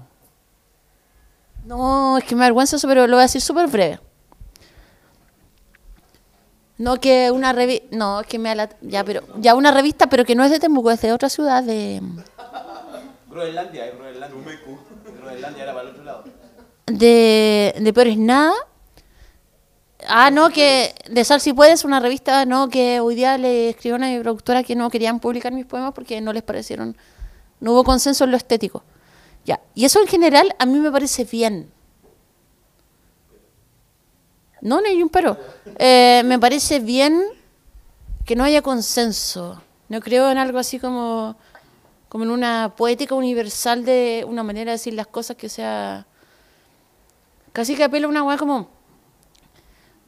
[1.65, 3.99] No, es que me avergüenza eso, pero lo voy a decir súper breve.
[6.77, 10.33] No que una revista, no, es que me ya, pero ya una revista, pero que
[10.33, 12.01] no es de Temuco, es de otra ciudad de
[13.29, 14.39] Groenlandia, hay Groenlandia.
[15.21, 16.23] Groenlandia era para el otro lado.
[16.87, 18.53] de, de peores nada.
[20.07, 23.95] Ah, no, que de Sal si puedes, una revista, no, que hoy día le escribió
[23.95, 26.95] a mi productora que no querían publicar mis poemas porque no les parecieron,
[27.59, 28.83] no hubo consenso en lo estético.
[29.45, 31.69] Ya, y eso en general a mí me parece bien.
[34.61, 35.37] No, no hay un pero.
[35.77, 37.21] Eh, me parece bien
[38.25, 39.61] que no haya consenso.
[39.87, 41.35] No creo en algo así como,
[42.09, 46.05] como en una poética universal de una manera de decir las cosas que sea
[47.53, 48.69] casi que apela a una weá como.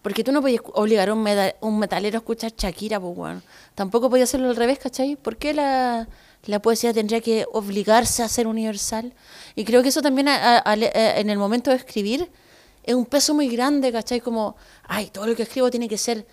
[0.01, 3.43] Porque tú no podías obligar a un, meta- un metalero a escuchar Shakira, pues weón.
[3.75, 5.15] Tampoco podía hacerlo al revés, ¿cachai?
[5.15, 6.07] ¿Por qué la,
[6.45, 9.13] la poesía tendría que obligarse a ser universal?
[9.55, 12.31] Y creo que eso también a- a- al- eh, en el momento de escribir
[12.83, 14.21] es un peso muy grande, ¿cachai?
[14.21, 14.55] Como,
[14.87, 16.25] ay, todo lo que escribo tiene que ser.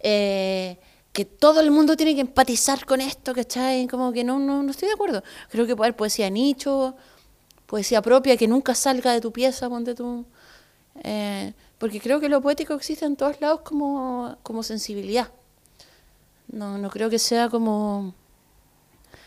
[0.00, 0.78] eh,
[1.14, 3.86] que todo el mundo tiene que empatizar con esto, ¿cachai?
[3.86, 5.22] Como que no, no, no estoy de acuerdo.
[5.48, 6.96] Creo que puede haber poesía nicho,
[7.66, 10.26] poesía propia que nunca salga de tu pieza, ponte tú.
[11.04, 15.30] Eh, porque creo que lo poético existe en todos lados como, como sensibilidad.
[16.48, 18.12] No, no creo que sea como.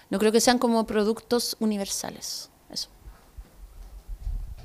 [0.09, 2.49] No creo que sean como productos universales.
[2.69, 2.89] Eso.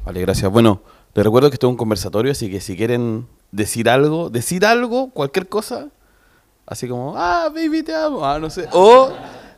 [0.05, 0.51] Vale, gracias.
[0.51, 0.83] Bueno,
[1.15, 5.11] les recuerdo que esto es un conversatorio, así que si quieren decir algo, decir algo,
[5.11, 5.89] cualquier cosa,
[6.67, 9.11] así como, ah, baby, te amo, ah, no sé, o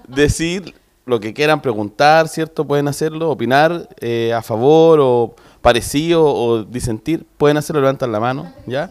[0.09, 0.75] decir
[1.07, 2.64] lo que quieran preguntar, ¿cierto?
[2.67, 8.53] Pueden hacerlo, opinar eh, a favor o parecido o disentir, pueden hacerlo, levantan la mano,
[8.67, 8.90] ¿ya?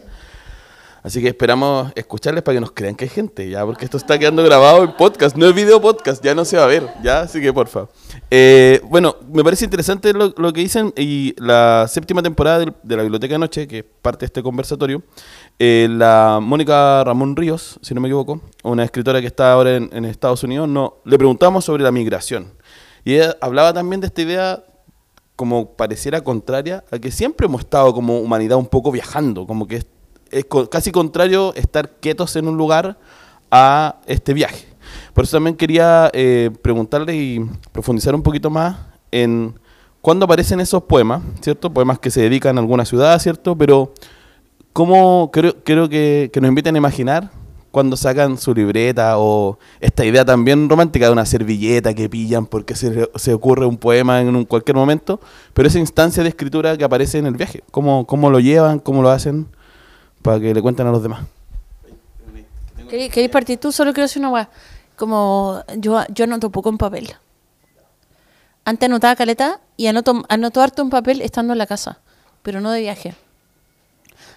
[1.02, 4.18] Así que esperamos escucharles para que nos crean que hay gente, ya, porque esto está
[4.18, 7.20] quedando grabado en podcast, no es video podcast, ya no se va a ver, ya,
[7.20, 7.88] así que porfa.
[8.30, 12.96] Eh, bueno, me parece interesante lo, lo que dicen y la séptima temporada del- de,
[12.96, 15.02] la Biblioteca de Noche, que es parte de este conversatorio,
[15.58, 19.90] eh, la Mónica Ramón Ríos, si no me equivoco, una escritora que está ahora en,
[19.92, 22.52] en Estados Unidos, no, le preguntamos sobre la migración.
[23.04, 24.64] Y ella hablaba también de esta idea
[25.36, 29.76] como pareciera contraria a que siempre hemos estado como humanidad un poco viajando, como que
[29.76, 29.86] es,
[30.30, 32.98] es casi contrario estar quietos en un lugar
[33.50, 34.66] a este viaje.
[35.12, 38.76] Por eso también quería eh, preguntarle y profundizar un poquito más
[39.10, 39.58] en
[40.00, 41.72] cuándo aparecen esos poemas, ¿cierto?
[41.72, 43.56] Poemas que se dedican a alguna ciudad, ¿cierto?
[43.56, 43.92] Pero
[44.74, 47.30] cómo creo, creo que, que nos inviten a imaginar
[47.70, 52.74] cuando sacan su libreta o esta idea también romántica de una servilleta que pillan porque
[52.76, 55.20] se, se ocurre un poema en un cualquier momento,
[55.54, 59.00] pero esa instancia de escritura que aparece en el viaje, ¿cómo, cómo lo llevan, cómo
[59.00, 59.46] lo hacen
[60.22, 61.24] para que le cuenten a los demás?
[62.88, 63.72] ¿Queréis partir tú?
[63.72, 64.48] Solo quiero decir una weá.
[64.96, 67.12] Como yo, yo anoto poco en papel.
[68.64, 71.98] Antes anotaba caleta y anoto, anoto harto en papel estando en la casa,
[72.42, 73.14] pero no de viaje.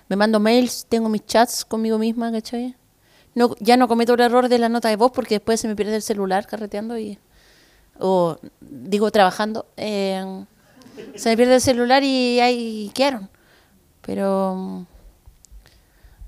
[0.09, 2.75] Me mando mails, tengo mis chats conmigo misma, ¿cachai?
[3.35, 5.75] No, ya no cometo el error de la nota de voz porque después se me
[5.75, 7.19] pierde el celular carreteando y.
[7.99, 9.65] O digo trabajando.
[9.77, 10.45] eh,
[11.15, 13.29] se me pierde el celular y ahí quedaron.
[14.01, 14.55] Pero.
[14.55, 14.85] mm,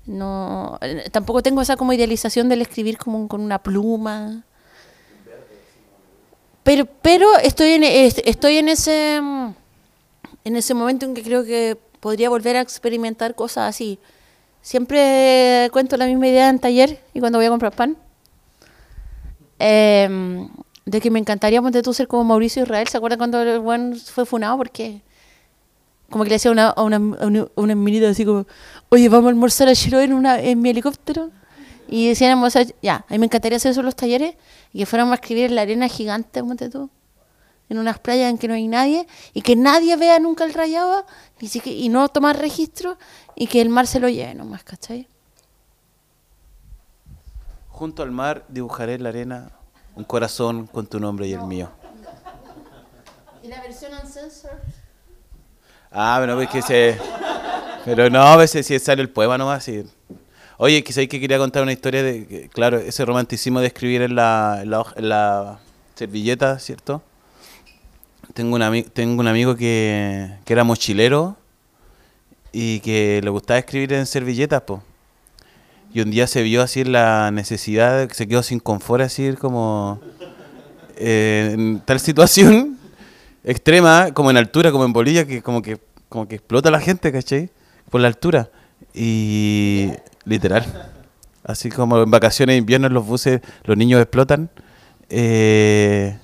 [0.06, 0.78] no,
[1.12, 4.44] tampoco tengo esa como idealización del escribir como con una pluma.
[6.62, 9.54] Pero, pero estoy en, es- estoy en ese mm,
[10.44, 13.98] en ese momento en que creo que podría volver a experimentar cosas así.
[14.62, 17.96] Siempre cuento la misma idea en taller y cuando voy a comprar pan.
[19.58, 20.48] Em,
[20.86, 22.88] de que me encantaría ponte tú ser como Mauricio Israel.
[22.88, 24.56] ¿Se acuerdan cuando el buen fue funado?
[24.56, 25.02] Porque
[26.10, 28.46] como que le decía una, a una, una, una minita así como,
[28.88, 31.30] oye, vamos a almorzar a Chiloé en, una, en mi helicóptero.
[31.88, 32.40] Y decían
[32.82, 34.36] ya, a mí me encantaría hacer eso en los talleres
[34.72, 36.88] y que fuéramos a escribir en la arena gigante, ponte tú,
[37.70, 41.06] en unas playas en que no hay nadie y que nadie vea nunca el rayado
[41.40, 42.98] ni siquiera, y no tomar registro
[43.36, 45.08] y que el mar se lo lleve nomás, ¿cachai?
[47.68, 49.52] Junto al mar dibujaré en la arena
[49.94, 51.70] un corazón con tu nombre y el mío.
[53.42, 54.58] ¿Y la versión uncensored?
[55.90, 56.98] Ah, pero ves que se.
[57.84, 59.64] Pero no, a veces si sale el poema nomás.
[59.64, 59.84] Sí.
[60.58, 62.50] Oye, quizás que quería contar una historia de.
[62.52, 65.60] claro, ese romanticismo de escribir en la, en la, en la
[65.94, 67.02] servilleta, ¿cierto?
[68.34, 71.36] Tengo un, tengo un amigo que, que era mochilero
[72.52, 74.82] y que le gustaba escribir en servilletas, po.
[75.92, 80.00] Y un día se vio así la necesidad, se quedó sin confort, así como
[80.96, 82.78] eh, en tal situación
[83.44, 85.78] extrema, como en altura, como en Bolivia, que como que
[86.10, 87.50] como que explota la gente, ¿cachai?
[87.88, 88.50] Por la altura.
[88.92, 89.90] Y
[90.24, 90.90] literal.
[91.44, 94.50] Así como en vacaciones de invierno en los buses los niños explotan.
[95.08, 96.18] Eh,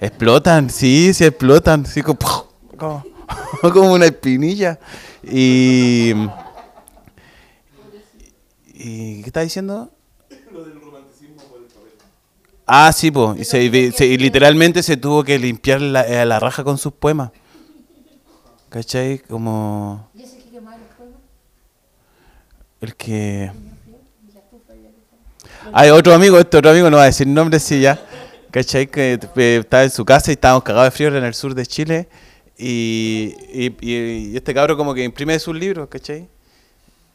[0.00, 1.86] explotan, sí, sí explotan.
[1.86, 2.18] Sí, como,
[2.76, 3.04] como,
[3.72, 4.78] como una espinilla.
[5.22, 6.12] Y...
[8.82, 9.90] ¿Y qué está diciendo?
[12.66, 13.40] Ah, sí, pues.
[13.40, 16.78] Y, se- y se- y literalmente se tuvo que limpiar la, eh, la raja con
[16.78, 17.30] sus poemas.
[18.70, 19.18] ¿Cachai?
[19.18, 20.08] Como.
[22.80, 23.50] El que.
[25.72, 28.00] Hay otro amigo, este otro amigo no va a decir nombres, sí, ya.
[28.50, 28.86] ¿Cachai?
[28.88, 31.66] Que eh, estaba en su casa y estábamos cagados de frío en el sur de
[31.66, 32.08] Chile.
[32.58, 36.28] Y, y, y- este cabro como que imprime sus libros, ¿cachai?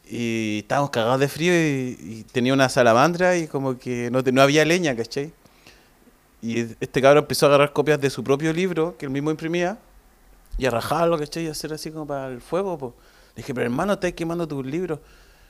[0.09, 4.41] Y estábamos cagados de frío y, y tenía una salamandra y como que no, no
[4.41, 5.31] había leña, ¿cachai?
[6.41, 9.77] Y este cabrón empezó a agarrar copias de su propio libro, que él mismo imprimía,
[10.57, 11.45] y a rajarlo, ¿cachai?
[11.45, 12.93] Y hacer así como para el fuego, pues.
[13.35, 14.99] Le dije, pero hermano, estás quemando tus libros.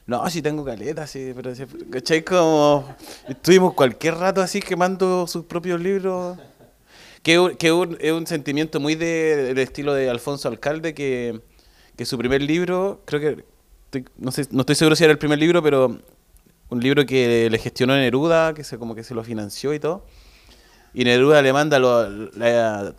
[0.08, 2.24] No, si tengo caleta, sí, pero, sí, ¿cachai?
[2.24, 2.96] Como
[3.28, 6.38] estuvimos cualquier rato así quemando sus propios libros.
[7.24, 11.42] Que, que un- es un sentimiento muy de- del estilo de Alfonso Alcalde, que,
[11.98, 15.40] que su primer libro, creo que, no, sé, no estoy seguro si era el primer
[15.40, 15.98] libro, pero
[16.70, 20.06] un libro que le gestionó Neruda, que se, como que se lo financió y todo.
[20.94, 21.80] Y Neruda le manda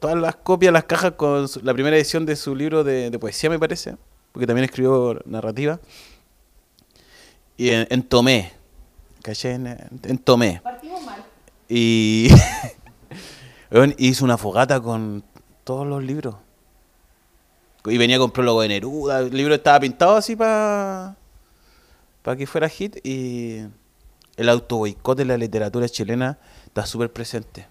[0.00, 3.60] todas las copias, las cajas con la primera edición de su libro de poesía, me
[3.60, 3.94] parece,
[4.32, 5.78] porque también escribió narrativa.
[7.56, 8.52] Y en, en Tomé,
[9.22, 9.54] ¿cachai?
[9.54, 9.66] En,
[10.02, 10.60] en Tomé.
[10.62, 11.24] Partimos mal.
[11.68, 12.28] Y
[13.98, 15.24] hizo una fogata con
[15.64, 16.36] todos los libros.
[17.84, 19.20] Y venía con prólogo de Neruda.
[19.20, 21.16] El libro estaba pintado así para
[22.22, 22.96] para que fuera hit.
[23.04, 23.64] Y
[24.36, 27.66] el auto boicot de la literatura chilena está súper presente.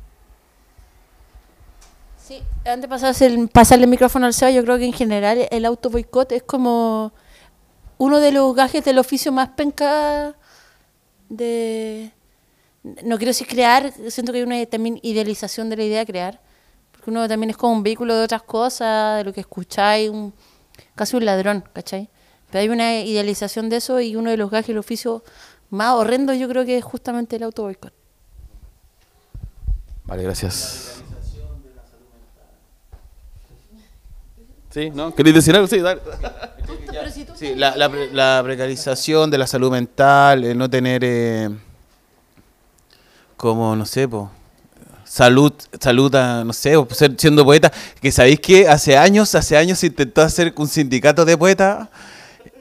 [2.26, 5.48] Sí, antes de pasarse el, pasarle el micrófono al Seba, yo creo que en general
[5.52, 7.12] el auto boicot es como
[7.98, 10.36] uno de los gajes del oficio más penca
[11.30, 12.12] de...
[12.84, 16.40] No quiero decir crear, siento que hay una también idealización de la idea de crear,
[16.92, 20.34] porque uno también es como un vehículo de otras cosas, de lo que escucháis, un,
[20.94, 22.10] casi un ladrón, ¿cachai?
[22.52, 25.24] Pero hay una idealización de eso y uno de los gajes del oficio
[25.72, 27.94] más horrendo yo creo que es justamente el auto boicot.
[30.06, 31.02] Vale, gracias.
[34.76, 34.92] ¿Sí?
[34.94, 35.16] ¿No?
[35.16, 35.68] ¿Queréis decir algo?
[35.70, 36.02] Sí, dale.
[37.38, 41.50] Sí, la, la pre- la precarización de la salud mental, el no tener eh,
[43.38, 44.30] como, no sé, po,
[45.06, 49.56] salud, salud, a- no sé, o ser, siendo poeta, que sabéis que hace años, hace
[49.56, 51.88] años se intentó hacer un sindicato de poetas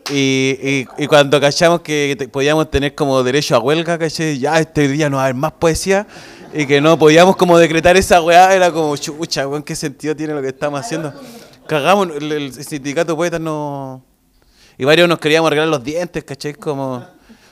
[0.09, 4.61] y, y- y cuando cachamos que te- podíamos tener como derecho a huelga, caché, ya
[4.61, 6.07] este día no va a haber más poesía
[6.55, 10.33] y que no podíamos como decretar esa weá, era como chucha, weón, ¿qué sentido tiene
[10.33, 11.13] lo que estamos haciendo?
[11.67, 14.05] Cagamos, el, el sindicato de poetas no...
[14.77, 16.55] Y varios nos queríamos arreglar los dientes, ¿cachai?
[16.55, 17.05] Como...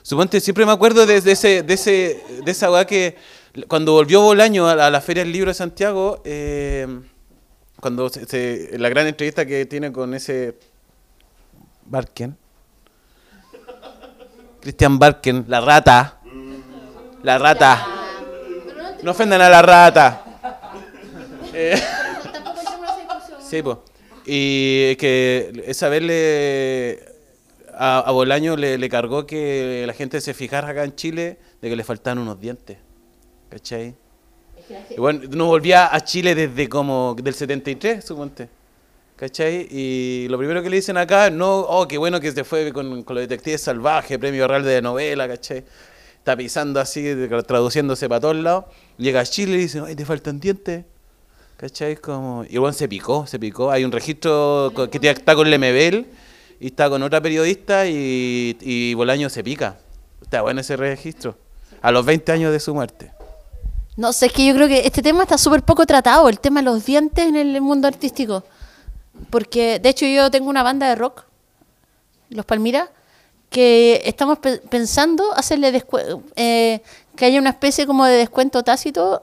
[0.02, 3.16] Suponte, siempre me acuerdo de, de ese, de, ese, de esa weá que
[3.68, 6.88] cuando volvió Bolaño a la, a la Feria del Libro de Santiago, eh,
[7.80, 10.58] cuando se, se- la gran entrevista que tiene con ese
[11.86, 12.36] Barken,
[14.60, 16.18] Cristian Barken, la rata,
[17.22, 17.86] la rata,
[19.04, 20.24] no ofendan a la rata.
[21.54, 21.80] Eh,
[23.48, 23.76] Sí, pues.
[24.26, 27.00] Y es que esa vez le,
[27.74, 31.68] a, a Bolaño le, le cargó que la gente se fijara acá en Chile de
[31.68, 32.78] que le faltaban unos dientes.
[33.48, 33.94] ¿Cachai?
[34.90, 38.48] Y bueno, no volvía a Chile desde como del 73, suponte.
[39.16, 39.68] ¿Cachai?
[39.70, 43.02] Y lo primero que le dicen acá, no, oh, qué bueno que se fue con,
[43.02, 45.64] con los detectives salvajes, premio real de novela, ¿cachai?
[46.18, 47.04] Está pisando así,
[47.46, 48.64] traduciéndose para todos lados.
[48.96, 50.84] Llega a Chile y dice, ay, te faltan dientes.
[51.62, 51.94] ¿Cachai?
[51.94, 52.44] Como...
[52.50, 53.70] Y bueno, se picó, se picó.
[53.70, 56.08] Hay un registro que está con Lemebel
[56.58, 59.76] y está con otra periodista y, y Bolaño se pica.
[60.20, 61.36] Está bueno ese registro.
[61.80, 63.12] A los 20 años de su muerte.
[63.96, 66.58] No sé, es que yo creo que este tema está súper poco tratado, el tema
[66.58, 68.42] de los dientes en el mundo artístico.
[69.30, 71.22] Porque, de hecho, yo tengo una banda de rock,
[72.30, 72.90] Los Palmira,
[73.50, 75.84] que estamos pe- pensando hacerle
[76.34, 76.82] eh,
[77.14, 79.22] que haya una especie como de descuento tácito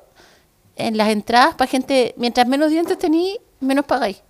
[0.80, 4.22] en las entradas para gente, mientras menos dientes tenéis, menos pagáis.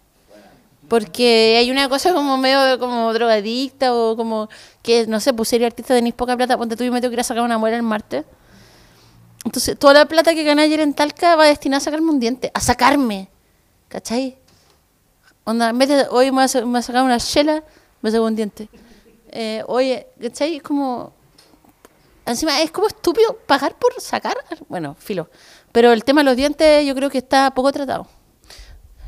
[0.87, 4.49] Porque hay una cosa como medio como drogadicta o como
[4.81, 7.15] que, no sé, pues sería artista tenéis poca plata, ponte tú y me tengo que
[7.15, 8.25] ir a sacar una muela el martes.
[9.45, 12.51] Entonces, toda la plata que gané ayer en Talca va destinada a sacarme un diente,
[12.53, 13.29] a sacarme.
[13.87, 14.37] ¿Cachai?
[15.43, 17.63] Onda, en vez de hoy me voy a, sacar una chela,
[18.01, 18.69] me saco un diente.
[19.31, 20.57] Eh, oye, ¿cachai?
[20.57, 21.13] Es como.
[22.25, 24.37] Encima, es como estúpido pagar por sacar.
[24.67, 25.29] Bueno, filo.
[25.71, 28.07] Pero el tema de los dientes, yo creo que está poco tratado.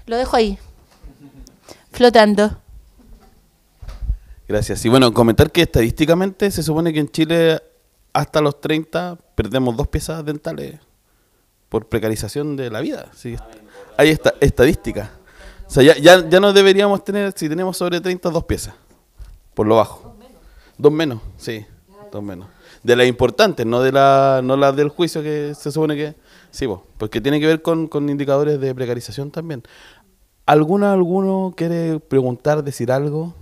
[0.06, 0.58] Lo dejo ahí.
[1.92, 2.58] Flotando.
[4.48, 4.84] Gracias.
[4.86, 7.62] Y bueno, comentar que estadísticamente se supone que en Chile
[8.14, 10.80] hasta los 30 perdemos dos piezas dentales
[11.70, 13.10] por precarización de la vida.
[13.16, 13.38] Sí,
[13.98, 15.12] hay esta estadística.
[15.68, 18.74] O sea, ya, ya, ya no deberíamos tener, si tenemos sobre 30, dos piezas,
[19.54, 20.18] por lo bajo.
[20.78, 21.66] Dos menos, sí,
[22.12, 22.50] dos menos.
[22.84, 26.16] De las importantes, no de la, no las del juicio que se supone que...
[26.52, 29.64] Sí, vos, porque tiene que ver con, con indicadores de precarización también.
[30.46, 33.34] ¿Alguna, alguno quiere preguntar, decir algo?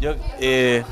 [0.00, 0.82] Yo, eh,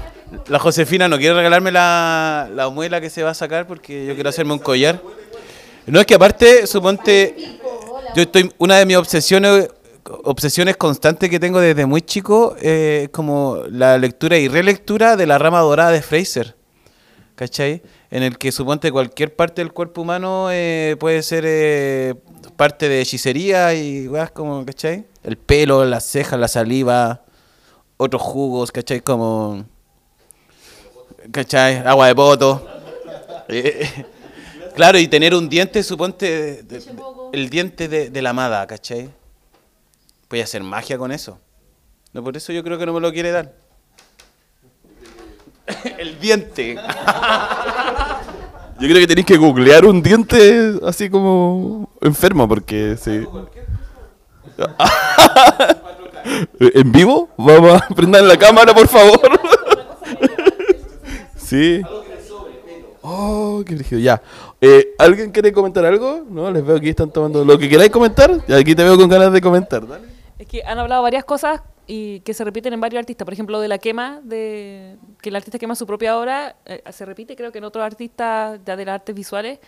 [0.47, 4.15] la Josefina no quiere regalarme la, la muela que se va a sacar porque yo
[4.15, 5.03] quiero hacerme un collar.
[5.87, 7.35] No es que aparte, suponte,
[8.15, 9.69] yo estoy, una de mis obsesiones,
[10.05, 15.27] obsesiones constantes que tengo desde muy chico eh, es como la lectura y relectura de
[15.27, 16.60] la rama dorada de Fraser.
[17.41, 17.81] ¿Cachai?
[18.11, 22.15] En el que suponte cualquier parte del cuerpo humano eh, puede ser eh,
[22.55, 25.07] parte de hechicería y weas como, ¿cachai?
[25.23, 27.23] El pelo, las cejas, la saliva,
[27.97, 29.01] otros jugos, ¿cachai?
[29.01, 29.65] Como,
[31.33, 31.79] ¿cachai?
[31.79, 32.67] Agua de poto.
[33.49, 33.89] Eh,
[34.77, 36.63] claro, y tener un diente, suponte,
[37.33, 39.09] el diente de, la amada, ¿cachai?
[40.31, 41.41] A hacer magia con eso.
[42.13, 43.55] No, por eso yo creo que no me lo quiere dar.
[45.99, 46.75] el diente.
[48.81, 53.27] Yo creo que tenéis que googlear un diente así como enfermo, porque sí.
[56.61, 57.29] ¿En vivo?
[57.37, 59.21] Vamos a prender la cámara, por favor.
[61.37, 61.83] sí.
[63.03, 64.01] Oh, qué brígido.
[64.01, 64.23] Ya.
[64.61, 66.25] Eh, ¿Alguien quiere comentar algo?
[66.29, 68.31] No, les veo que están tomando lo que queráis comentar.
[68.49, 69.87] Y aquí te veo con ganas de comentar.
[69.87, 70.07] Dale.
[70.39, 71.61] Es que han hablado varias cosas
[71.93, 73.25] y que se repiten en varios artistas.
[73.25, 76.83] Por ejemplo, lo de la quema, de que el artista quema su propia obra, eh,
[76.93, 79.59] se repite creo que en otros artistas ya de las artes visuales,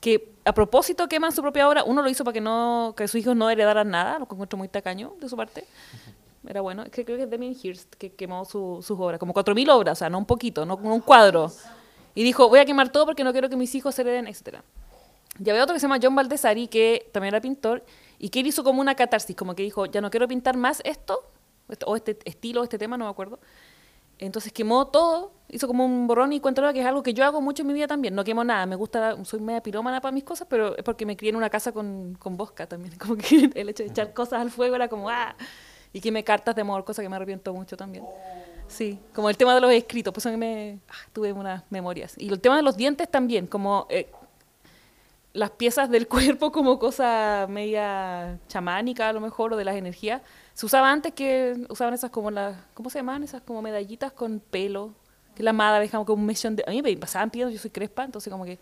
[0.00, 1.82] que a propósito queman su propia obra.
[1.82, 4.56] Uno lo hizo para que no que sus hijos no heredaran nada, lo que encuentro
[4.56, 5.64] muy tacaño de su parte.
[6.46, 6.82] Era bueno.
[6.84, 9.98] Es que creo que es Damien Hirst que quemó su- sus obras, como 4.000 obras,
[9.98, 11.50] o sea, no un poquito, no un cuadro.
[12.14, 14.62] Y dijo, voy a quemar todo porque no quiero que mis hijos hereden, etcétera.
[15.42, 17.82] Y había otro que se llama John Baldessari, que también era pintor,
[18.20, 20.80] y que él hizo como una catarsis, como que dijo, ya no quiero pintar más
[20.84, 21.18] esto-
[21.86, 23.38] o este estilo, este tema, no me acuerdo.
[24.18, 27.40] Entonces quemó todo, hizo como un borrón y cuenta que es algo que yo hago
[27.40, 28.14] mucho en mi vida también.
[28.14, 31.16] No quemo nada, me gusta, soy media pirómana para mis cosas, pero es porque me
[31.16, 32.94] crié en una casa con, con bosca también.
[32.98, 35.34] Como que el hecho de echar cosas al fuego era como, ¡ah!
[35.92, 38.04] Y quemé cartas de amor, cosa que me arrepiento mucho también.
[38.66, 42.14] Sí, como el tema de los escritos, pues me ah, tuve unas memorias.
[42.18, 44.10] Y el tema de los dientes también, como eh,
[45.34, 50.22] las piezas del cuerpo como cosa media chamánica a lo mejor o de las energías.
[50.54, 53.24] Se usaba antes que usaban esas como las, ¿cómo se llamaban?
[53.24, 54.92] Esas como medallitas con pelo,
[55.34, 56.64] que la amada dejaba como un mechón de...
[56.66, 58.60] A mí me pasaban piedras, yo soy crespa, entonces como que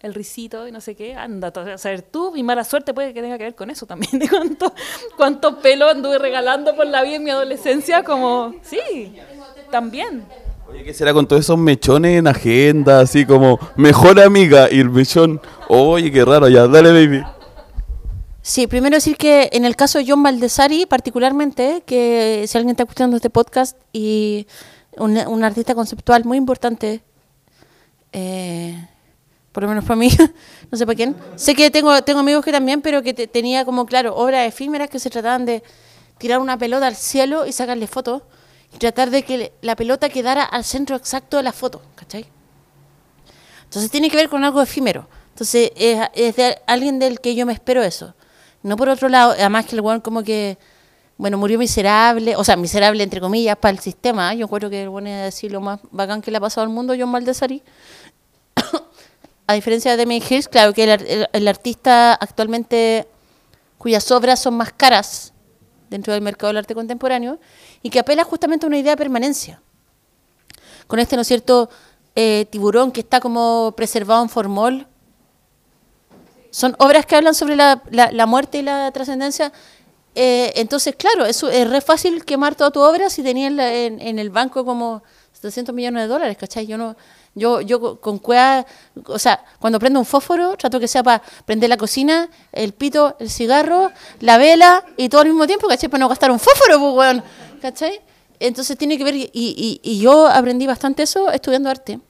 [0.00, 3.22] el risito y no sé qué, anda a saber tú, mi mala suerte puede que
[3.22, 4.74] tenga que ver con eso también, de cuánto,
[5.16, 9.14] cuánto pelo anduve regalando por la vida en mi adolescencia, como, sí,
[9.70, 10.24] también.
[10.68, 13.00] Oye, ¿qué será con todos esos mechones en agenda?
[13.00, 15.40] Así como, mejor amiga y el mechón.
[15.68, 17.22] Oye, qué raro, ya, dale, baby.
[18.42, 22.84] Sí, primero decir que en el caso de John Baldessari, particularmente, que si alguien está
[22.84, 24.46] escuchando este podcast y
[24.96, 27.02] un, artista conceptual muy importante,
[28.12, 28.88] eh,
[29.52, 30.08] por lo menos para mí,
[30.70, 31.14] no sé para quién.
[31.36, 34.88] Sé que tengo, tengo amigos que también, pero que te- tenía como, claro, obras efímeras
[34.88, 35.62] que se trataban de
[36.16, 38.22] tirar una pelota al cielo y sacarle fotos
[38.74, 42.26] y tratar de que la pelota quedara al centro exacto de la foto, ¿cachai?
[43.64, 45.08] Entonces tiene que ver con algo efímero.
[45.30, 48.14] Entonces es, es de alguien del que yo me espero eso.
[48.62, 50.58] No por otro lado, además que el weón como que,
[51.16, 54.32] bueno, murió miserable, o sea, miserable entre comillas para el sistema.
[54.32, 54.38] ¿eh?
[54.38, 56.70] Yo encuentro que el weón es decir lo más bacán que le ha pasado al
[56.72, 57.62] mundo, John Baldessari.
[59.46, 63.08] A diferencia de Damien Hirst, claro que el, el- el artista actualmente
[63.78, 65.32] cuyas obras son más caras
[65.88, 67.40] dentro del mercado del arte contemporáneo
[67.82, 69.60] y que apela justamente a una idea de permanencia
[70.86, 71.68] con este, ¿no es cierto?,
[72.16, 74.86] eh, tiburón que está como preservado en formol.
[76.50, 79.52] Son obras que hablan sobre la, muerte y la trascendencia.
[80.14, 84.30] Eh, entonces, claro, eso es re fácil quemar toda tu obra si tenías en, el
[84.30, 86.66] banco como 700 millones de dólares, ¿cachai?
[86.66, 86.96] Yo no,
[87.36, 88.66] Yo, yo co- con cueva,
[89.06, 93.16] o sea, cuando prendo un fósforo, trato que sea para prender la cocina, el pito,
[93.20, 95.88] el cigarro, la vela y todo al mismo tiempo, ¿cachai?
[95.88, 97.22] Para no gastar un fósforo, pues, weón,
[97.62, 98.00] ¿cachai?
[98.40, 102.00] Entonces tiene que ver, y, yo aprendí bastante eso estudiando arte,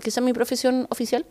[0.00, 1.24] que es mi profesión oficial.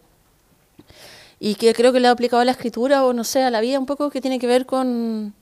[1.46, 3.60] Y que creo que le he aplicado a la escritura o no sé, a la
[3.60, 5.34] vida un poco, que tiene que ver con,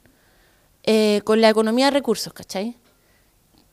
[0.82, 2.76] eh, con la economía de recursos, ¿cachai?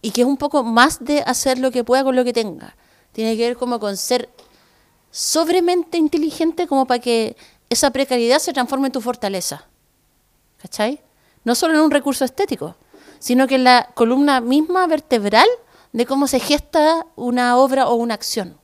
[0.03, 2.76] Y que es un poco más de hacer lo que pueda con lo que tenga.
[3.12, 4.29] Tiene que ver como con ser
[5.11, 7.35] sobremente inteligente como para que
[7.70, 9.64] esa precariedad se transforme en tu fortaleza.
[10.61, 11.01] ¿Cachai?
[11.45, 12.76] No solo en un recurso estético,
[13.20, 15.49] sino que en la columna misma vertebral
[15.95, 18.58] de cómo se gesta una obra o una acción.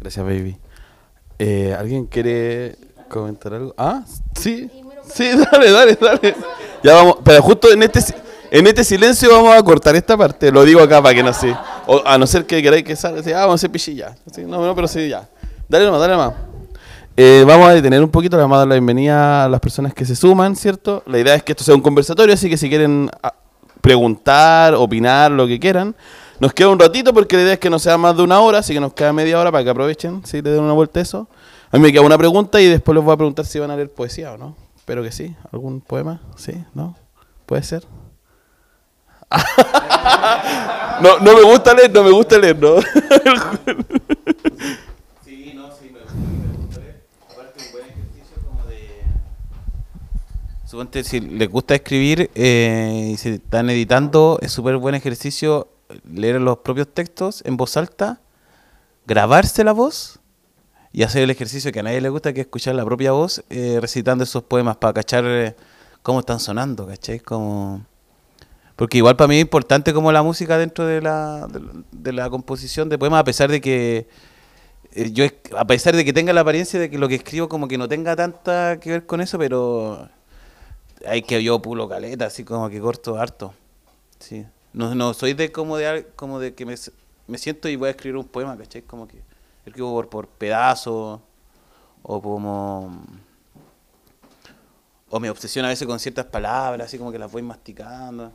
[0.00, 0.56] Gracias, baby.
[1.38, 2.76] Eh, ¿Alguien quiere
[3.08, 3.74] comentar algo?
[3.76, 4.02] Ah,
[4.34, 4.70] sí.
[5.12, 6.34] Sí, dale, dale, dale.
[6.82, 8.00] Ya vamos, pero justo en este
[8.50, 10.50] en este silencio vamos a cortar esta parte.
[10.50, 11.54] Lo digo acá para que no se.
[12.04, 13.20] a no ser que queráis que salga.
[13.20, 14.14] ah, vamos a hacer pichilla.
[14.46, 15.28] No, no, pero sí, ya.
[15.68, 16.34] Dale nomás, dale nomás.
[17.16, 19.92] Eh, vamos a detener un poquito, le vamos a dar la bienvenida a las personas
[19.92, 21.02] que se suman, ¿cierto?
[21.06, 23.34] La idea es que esto sea un conversatorio, así que si quieren ah,
[23.80, 25.96] preguntar, opinar, lo que quieran,
[26.40, 28.58] nos queda un ratito porque la idea es que no sea más de una hora,
[28.58, 31.02] así que nos queda media hora para que aprovechen, si le den una vuelta a
[31.02, 31.28] eso.
[31.70, 33.76] A mí me queda una pregunta y después les voy a preguntar si van a
[33.76, 34.56] leer poesía o no.
[34.76, 35.34] Espero que sí.
[35.52, 36.22] ¿Algún poema?
[36.36, 36.52] ¿Sí?
[36.74, 36.96] ¿No?
[37.44, 37.84] ¿Puede ser?
[41.02, 42.76] no, no me gusta leer, no me gusta leer, ¿no?
[45.24, 46.00] Sí, no, sí, me
[46.56, 47.04] gusta leer.
[47.30, 49.02] Aparte, un buen ejercicio como de.
[50.66, 55.68] Suponte, si les gusta escribir eh, y se están editando, es súper buen ejercicio
[56.10, 58.20] leer los propios textos en voz alta,
[59.06, 60.18] grabarse la voz
[60.92, 63.42] y hacer el ejercicio que a nadie le gusta, que es escuchar la propia voz
[63.50, 65.56] eh, recitando esos poemas para cachar eh,
[66.02, 67.20] cómo están sonando, ¿cachai?
[67.20, 67.84] Como...
[68.76, 71.48] Porque igual para mí es importante como la música dentro de la,
[71.90, 74.08] de, la- composición de poemas, a pesar de que
[74.92, 75.24] eh, yo,
[75.56, 77.88] a pesar de que tenga la apariencia de que lo que escribo como que no
[77.88, 80.08] tenga tanta que ver con eso, pero
[81.06, 83.52] hay que yo pulo caleta, así como que corto harto.
[84.20, 84.46] Sí.
[84.72, 86.74] No, no soy de como de como de que me,
[87.26, 88.82] me siento y voy a escribir un poema, ¿cachai?
[88.82, 89.22] Como que
[89.64, 91.20] escribo por, por pedazos
[92.02, 93.02] o como
[95.10, 98.30] o me obsesiona a veces con ciertas palabras, así como que las voy masticando.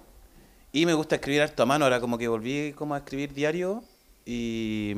[0.72, 3.84] Y me gusta escribir harto a mano, ahora como que volví como a escribir diario
[4.26, 4.94] y,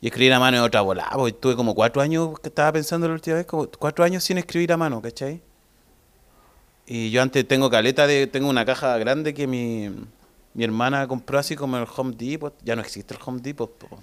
[0.00, 1.08] y escribir a mano es otra bola.
[1.12, 4.38] Porque tuve como cuatro años, que estaba pensando la última vez, como cuatro años sin
[4.38, 5.40] escribir a mano, ¿cachai?
[6.86, 9.88] Y yo antes tengo caleta de, tengo una caja grande que mi,
[10.54, 13.70] mi hermana compró así como el Home Depot, ya no existe el Home Depot.
[13.70, 13.98] po.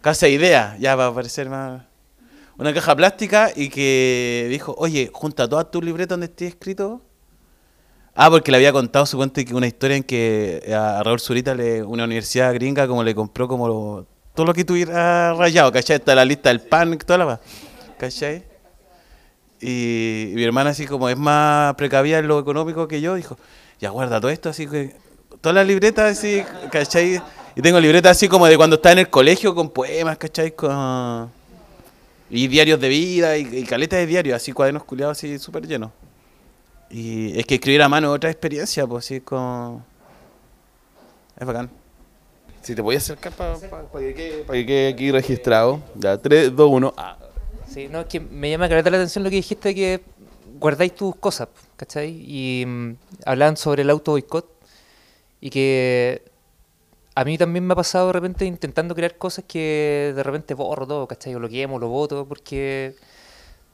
[0.00, 1.82] Casa Idea, ya va a parecer más...
[2.56, 7.00] Una caja plástica y que dijo, oye, junta todas tus libretas donde esté escrito.
[8.16, 11.54] Ah, porque le había contado, suponte, que una historia en que a Raúl Zurita,
[11.86, 15.96] una universidad gringa, como le compró como lo- todo lo que tuviera rayado, ¿cachai?
[15.96, 17.40] Está la lista del pan, toda la
[17.96, 18.44] ¿cachai?
[19.60, 23.36] Y, mi hermana, así como es más precavida en lo económico que yo, dijo,
[23.80, 24.94] ya guarda todo esto, así que
[25.40, 27.20] todas las libretas, así, ¿cachai?
[27.56, 30.52] Y tengo libretas así como de cuando estaba en el colegio con poemas, ¿cachai?
[30.52, 31.30] Con...
[32.30, 35.90] Y diarios de vida y, y caletas de diarios, así cuadernos culiados así súper llenos.
[36.90, 39.84] Y es que escribir a mano otra experiencia, pues sí, es como...
[41.38, 41.70] Es bacán.
[42.62, 45.80] Si te voy a acercar para que, quede- pa' que quede aquí registrado.
[45.94, 46.94] Ya, 3, 2, 1.
[46.96, 47.16] Ah.
[47.68, 50.00] Sí, no, es que me llama la atención lo que dijiste que
[50.58, 52.08] guardáis tus cosas, ¿cachai?
[52.26, 52.94] Y mm,
[53.26, 54.46] hablaban sobre el auto boicot
[55.40, 56.22] y que
[57.14, 60.86] a mí también me ha pasado de repente intentando crear cosas que de repente borro
[60.86, 61.34] todo, ¿cachai?
[61.34, 62.94] O lo quemo, lo voto, porque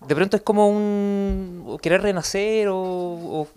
[0.06, 3.48] de pronto es como un querer renacer o, o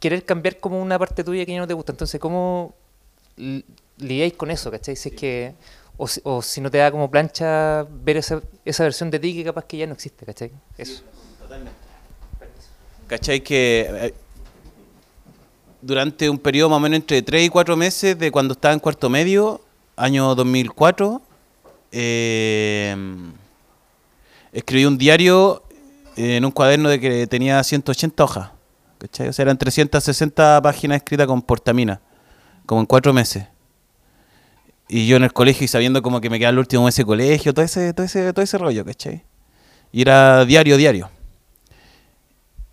[0.00, 1.92] querer cambiar como una parte tuya que ya no te gusta.
[1.92, 2.74] Entonces, ¿cómo
[3.36, 3.64] li-
[3.98, 4.96] lidiáis con eso, ¿cachai?
[4.96, 5.54] Si es que
[6.00, 9.34] o, si, o si no te da como plancha ver esa, esa versión de ti
[9.34, 10.50] que capaz que ya no existe, ¿cachai?
[10.78, 11.02] Eso.
[13.06, 13.42] ¿Cachai?
[13.42, 14.14] Que eh,
[15.82, 18.80] durante un periodo más o menos entre 3 y 4 meses de cuando estaba en
[18.80, 19.60] cuarto medio,
[19.94, 21.20] año 2004,
[21.92, 22.96] eh,
[24.54, 25.62] escribí un diario
[26.16, 28.50] en un cuaderno de que tenía 180 hojas.
[28.96, 29.28] ¿Cachai?
[29.28, 32.00] O sea, eran 360 páginas escritas con portamina,
[32.64, 33.44] como en 4 meses.
[34.92, 37.04] Y yo en el colegio y sabiendo como que me quedaba el último mes de
[37.04, 39.22] colegio, todo ese, todo ese, todo ese rollo, ¿cachai?
[39.92, 41.10] Y era diario, diario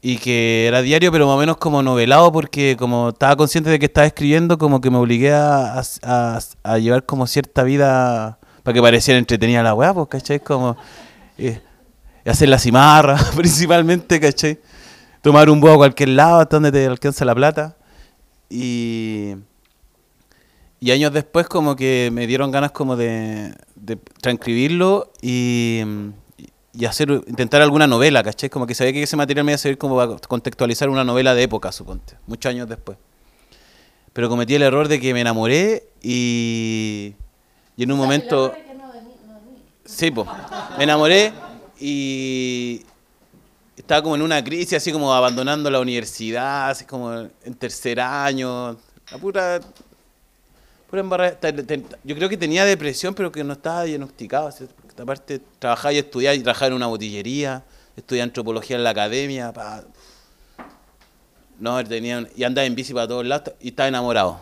[0.02, 3.80] y que era diario, pero más o menos como novelado, porque como estaba consciente de
[3.80, 8.74] que estaba escribiendo, como que me obligué a, a- a llevar como cierta vida para
[8.74, 10.40] que pareciera entretenida la weá, pues, ¿cachai?
[10.40, 10.78] Como
[11.38, 11.60] eh,
[12.26, 14.60] hacer la cimarra, principalmente, ¿cachai?
[15.22, 17.76] Tomar un búho a cualquier lado hasta donde te alcanza la plata.
[18.50, 19.34] Y,
[20.80, 25.82] y años después como que me dieron ganas como de, de transcribirlo y,
[26.74, 28.50] y hacer intentar alguna novela, ¿cachai?
[28.50, 31.34] Como que sabía que ese material me iba a servir como para contextualizar una novela
[31.34, 32.98] de época, suponte, muchos años después.
[34.14, 37.14] Pero cometí el error de que me enamoré y,
[37.76, 38.54] y en un momento...
[39.86, 40.28] Sí, pues.
[40.78, 41.32] Me enamoré
[41.80, 42.82] y
[43.78, 48.76] estaba como en una crisis, así como abandonando la universidad, así como en tercer año.
[49.12, 49.62] La pura.
[51.66, 54.50] Te- Yo creo que tenía depresión, pero que no estaba diagnosticado.
[54.98, 57.64] Aparte, trabajaba y estudiaba y trabajaba en una botillería,
[57.96, 59.52] estudiaba antropología en la academia.
[59.54, 59.84] pa.
[61.60, 64.40] No, tenía, y andaba en bici para todos lados y estaba enamorado.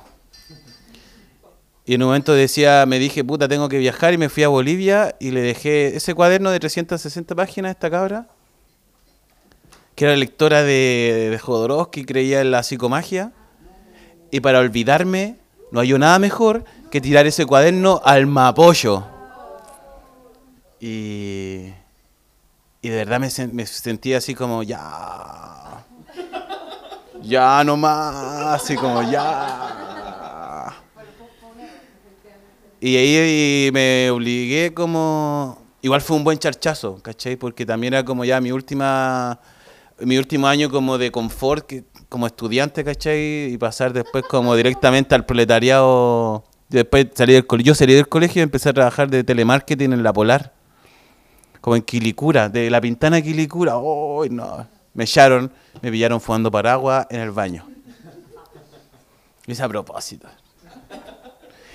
[1.85, 4.47] Y en un momento decía, me dije, puta, tengo que viajar y me fui a
[4.47, 8.27] Bolivia y le dejé ese cuaderno de 360 páginas a esta cabra,
[9.95, 13.31] que era lectora de, de Jodorowsky, creía en la psicomagia.
[14.31, 15.37] Y para olvidarme,
[15.75, 19.03] no hay nada mejor que tirar ese cuaderno al mapollo.
[20.79, 21.65] Y,
[22.81, 25.83] y de verdad me, me sentía así como, ya,
[27.21, 30.71] ya no más, así como, ya.
[32.79, 35.61] Y ahí me obligué como...
[35.81, 37.35] Igual fue un buen charchazo, ¿cachai?
[37.35, 39.39] Porque también era como ya mi última...
[39.99, 41.83] Mi último año como de confort que-
[42.15, 43.51] como estudiante, ¿cachai?
[43.51, 46.45] Y pasar después como directamente al proletariado.
[46.69, 47.73] Después salí del colegio.
[47.73, 50.53] Yo salí del colegio y empecé a trabajar de telemarketing en La Polar.
[51.59, 53.75] Como en Quilicura, de La Pintana a Quilicura.
[53.75, 54.65] ¡Oh, no!
[54.93, 55.51] Me echaron,
[55.81, 57.67] me pillaron fumando paraguas en el baño.
[59.45, 60.29] Y es a propósito.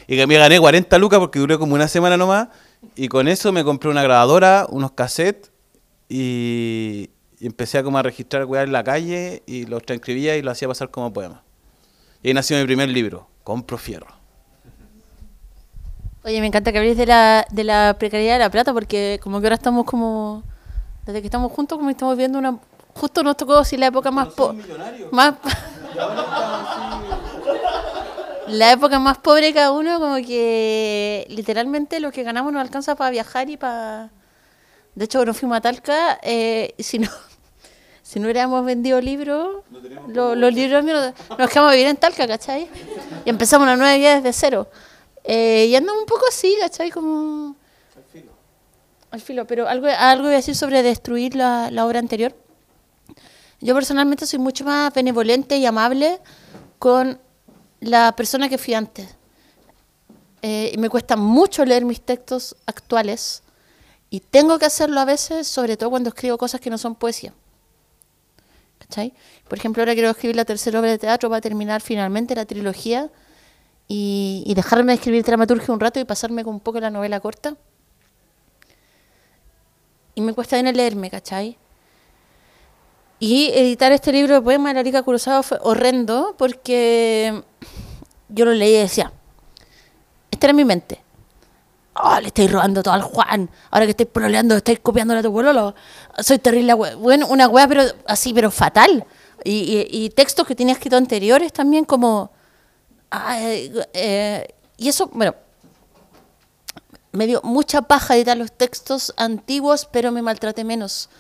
[0.07, 2.49] Y que me gané 40 lucas porque duré como una semana nomás.
[2.97, 5.53] Y con eso me compré una grabadora, unos cassettes
[6.09, 7.11] y,
[7.41, 10.51] y empecé a como a registrar weas en la calle y los transcribía y lo
[10.51, 11.43] hacía pasar como poema.
[12.23, 14.15] Y ahí nació mi primer libro, Compro Fierro.
[16.23, 19.41] Oye, me encanta que habléis de la, de la precariedad de la plata porque como
[19.41, 20.43] que ahora estamos como,
[21.07, 22.59] desde que estamos juntos, como que estamos viendo una...
[22.95, 24.29] Justo nos tocó si la época más...
[24.29, 24.55] po-
[25.11, 25.35] más
[28.49, 32.97] la época más pobre de cada uno, como que literalmente lo que ganamos nos alcanza
[32.97, 34.11] para viajar y para...
[34.95, 37.09] De hecho, cuando fuimos a Talca, eh, si no...
[38.11, 39.63] Si no hubiéramos vendido libros,
[40.09, 42.69] lo- los libros míos nos quedamos a vivir en Talca, ¿cachai?
[43.25, 44.69] Y empezamos una nueva vida desde cero.
[45.23, 46.91] Eh, y andamos un poco así, ¿cachai?
[46.91, 47.55] Como...
[49.13, 49.47] Al filo.
[49.47, 52.35] pero algo, algo voy a decir sobre destruir la, la obra anterior.
[53.61, 56.19] Yo personalmente soy mucho más benevolente y amable
[56.81, 57.21] con
[57.79, 59.09] la persona que fui antes.
[60.43, 63.45] Eh, y me cuesta mucho leer mis textos actuales
[64.11, 67.33] y tengo que hacerlo a veces, sobre todo cuando escribo cosas que no son poesía.
[68.91, 69.13] ¿Cachai?
[69.49, 73.09] Por ejemplo, ahora quiero escribir la tercera obra de teatro para terminar finalmente la trilogía
[73.87, 77.57] y, dejarme de escribir dramaturgia un rato y pasarme con un poco la novela corta.
[80.17, 81.57] Y me cuesta bien leerme, ¿cachai?
[83.21, 87.45] Y editar este libro de poemas de la Rica Cruzado fue horrendo porque
[88.29, 89.13] yo lo leí y decía,
[90.33, 91.01] esta era mi mente.
[91.95, 93.51] Oh, le estáis robando todo al Juan.
[93.71, 95.75] Ahora que estáis proleando, estáis copiando a tu pololo.
[96.19, 99.05] Soy terrible, bueno, una weá, pero así, pero fatal.
[99.45, 102.31] Y textos que tenía escrito anteriores también, como.
[103.11, 105.35] ay, eh, y eso, bueno,
[107.13, 111.11] me dio mucha paja editar los textos antiguos, pero me maltraté menos.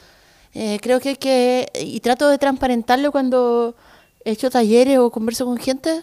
[0.54, 1.70] Eh, creo que hay que.
[1.74, 3.74] Y trato de transparentarlo cuando
[4.24, 6.02] he hecho talleres o converso con gente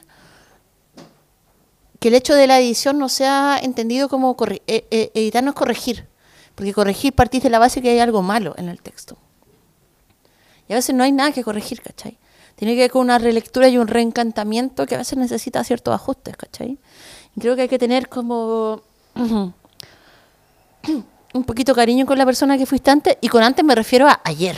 [1.99, 5.49] que el hecho de la edición no sea entendido como corri- eh, eh, editar no
[5.51, 6.07] es corregir,
[6.55, 9.17] porque corregir partís de la base que hay algo malo en el texto.
[10.67, 12.17] Y a veces no hay nada que corregir, ¿cachai?
[12.55, 16.35] Tiene que ver con una relectura y un reencantamiento que a veces necesita ciertos ajustes,
[16.35, 16.77] ¿cachai?
[17.35, 18.81] Y creo que hay que tener como...
[21.33, 24.19] un poquito cariño con la persona que fuiste antes, y con antes me refiero a
[24.23, 24.57] ayer.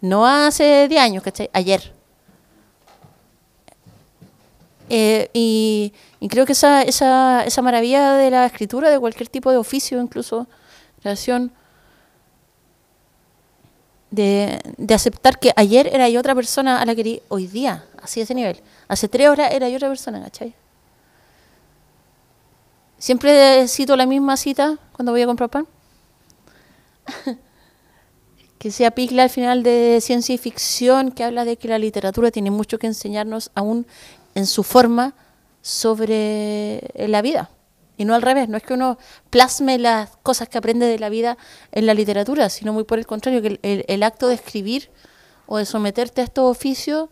[0.00, 1.48] No hace 10 años, ¿cachai?
[1.52, 1.94] Ayer.
[4.88, 5.92] Eh, y,
[6.28, 10.46] creo que esa, esa, esa maravilla de la escritura, de cualquier tipo de oficio, incluso
[11.02, 11.52] relación,
[14.10, 18.20] de, de aceptar que ayer era yo otra persona a la que hoy día, así
[18.20, 18.60] ese nivel.
[18.88, 20.54] Hace tres horas era yo otra persona, ¿cachai?
[22.98, 25.66] Siempre cito la misma cita cuando voy a comprar pan.
[28.58, 32.30] que sea Pigla al final de ciencia y ficción, que habla de que la literatura
[32.30, 33.86] tiene mucho que enseñarnos aún
[34.34, 35.14] en su forma
[35.62, 37.50] sobre la vida.
[37.96, 38.98] Y no al revés, no es que uno
[39.30, 41.38] plasme las cosas que aprende de la vida
[41.70, 44.90] en la literatura, sino muy por el contrario, que el, acto de escribir
[45.46, 47.08] o de someterte a estos oficios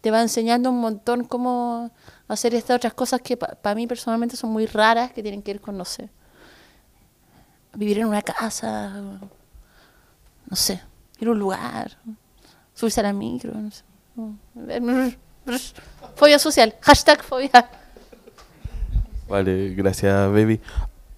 [0.00, 1.92] te va enseñando un montón cómo
[2.26, 5.60] hacer estas otras cosas que para mí personalmente son muy raras, que tienen que ver
[5.60, 6.10] con, no sé,
[7.74, 9.00] vivir en una casa,
[10.46, 10.82] no sé,
[11.20, 11.96] ir a un lugar,
[12.74, 13.84] subirse a la micro, no sé.
[16.16, 17.68] Fobia social, hashtag fobia.
[19.28, 20.60] Vale, gracias, baby.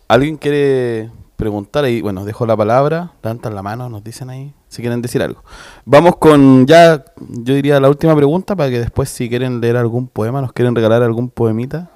[0.08, 2.00] ¿Alguien quiere preguntar ahí?
[2.00, 5.42] Bueno, dejo la palabra, levantan la mano, nos dicen ahí, si quieren decir algo.
[5.84, 10.08] Vamos con ya, yo diría la última pregunta para que después si quieren leer algún
[10.08, 11.90] poema, nos quieren regalar algún poemita.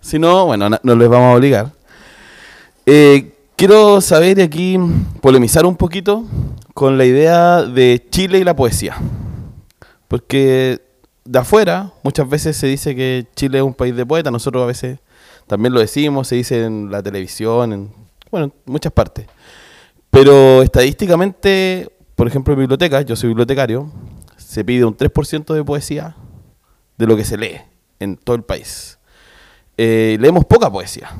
[0.00, 1.72] Si no, bueno, no les vamos a obligar.
[2.86, 4.78] Eh, quiero saber y aquí
[5.20, 6.24] polemizar un poquito
[6.74, 8.96] con la idea de Chile y la poesía.
[10.08, 10.89] Porque
[11.30, 14.66] de afuera muchas veces se dice que Chile es un país de poetas, nosotros a
[14.66, 14.98] veces
[15.46, 17.92] también lo decimos, se dice en la televisión, en,
[18.32, 19.26] bueno, en muchas partes.
[20.10, 23.92] Pero estadísticamente, por ejemplo, en bibliotecas, yo soy bibliotecario,
[24.38, 26.16] se pide un 3% de poesía
[26.98, 27.60] de lo que se lee
[28.00, 28.98] en todo el país.
[29.76, 31.10] Eh, leemos poca poesía.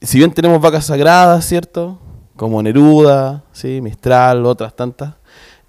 [0.00, 1.98] Si bien tenemos vacas sagradas, ¿cierto?
[2.36, 3.80] Como Neruda, ¿sí?
[3.80, 5.14] Mistral, otras tantas.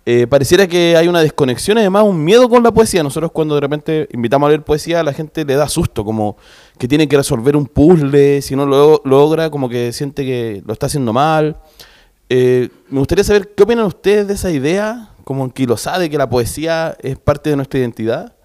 [0.06, 3.04] Eh, pareciera que hay una desconexión además un miedo con la poesía.
[3.04, 6.38] Nosotros cuando de repente invitamos a leer poesía, a la gente le da susto, como
[6.78, 10.74] que tiene que resolver un puzzle, si no lo logra, como que siente que lo
[10.74, 11.58] está haciendo mal.
[12.30, 16.30] Eh, me gustaría saber qué opinan ustedes de esa idea, como anquilosada de que la
[16.30, 18.36] poesía es parte de nuestra identidad.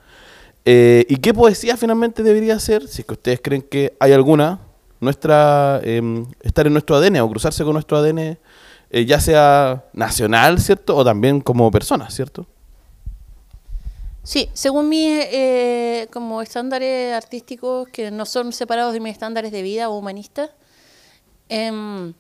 [0.65, 4.61] Eh, ¿Y qué poesía finalmente debería ser, si es que ustedes creen que hay alguna,
[5.01, 8.39] nuestra em, estar en nuestro ADN o cruzarse con nuestro ADN,
[8.91, 10.97] eh, ya sea nacional, ¿cierto?
[10.97, 12.47] O también como persona, ¿cierto?
[14.23, 19.63] Sí, según mis eh, como estándares artísticos que no son separados de mis estándares de
[19.63, 20.51] vida o humanistas,
[21.49, 22.13] em,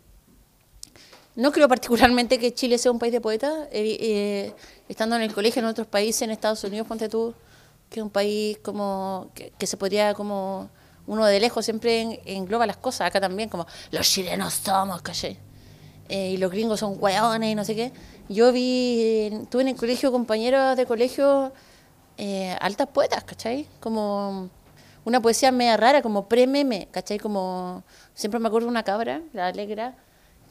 [1.34, 3.52] no creo particularmente que Chile sea un país de poetas.
[3.72, 4.54] Eh, eh,
[4.88, 7.34] estando en el colegio en otros países, en Estados Unidos, ponte tú,
[7.90, 10.70] que es un país como que, que se podría como
[11.08, 13.02] uno de lejos siempre en- engloba las cosas.
[13.08, 15.38] Acá también como los chilenos somos, caché.
[16.08, 17.92] Eh, y los gringos son hueones y no sé qué.
[18.28, 21.52] Yo vi, eh, tuve en el colegio compañeros de colegio
[22.18, 23.66] eh, altas poetas, ¿cachai?
[23.80, 24.48] Como
[25.04, 27.18] una poesía media rara, como pre-meme, ¿cachai?
[27.18, 27.82] Como,
[28.14, 29.94] siempre me acuerdo de una cabra, la alegra,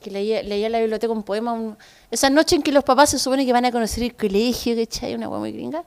[0.01, 1.77] que leía, leía en la biblioteca un poema, un-
[2.11, 5.15] esa noche en que los papás se suponen que van a conocer el colegio, ¿cachai?
[5.15, 5.83] Una hueá muy gringa,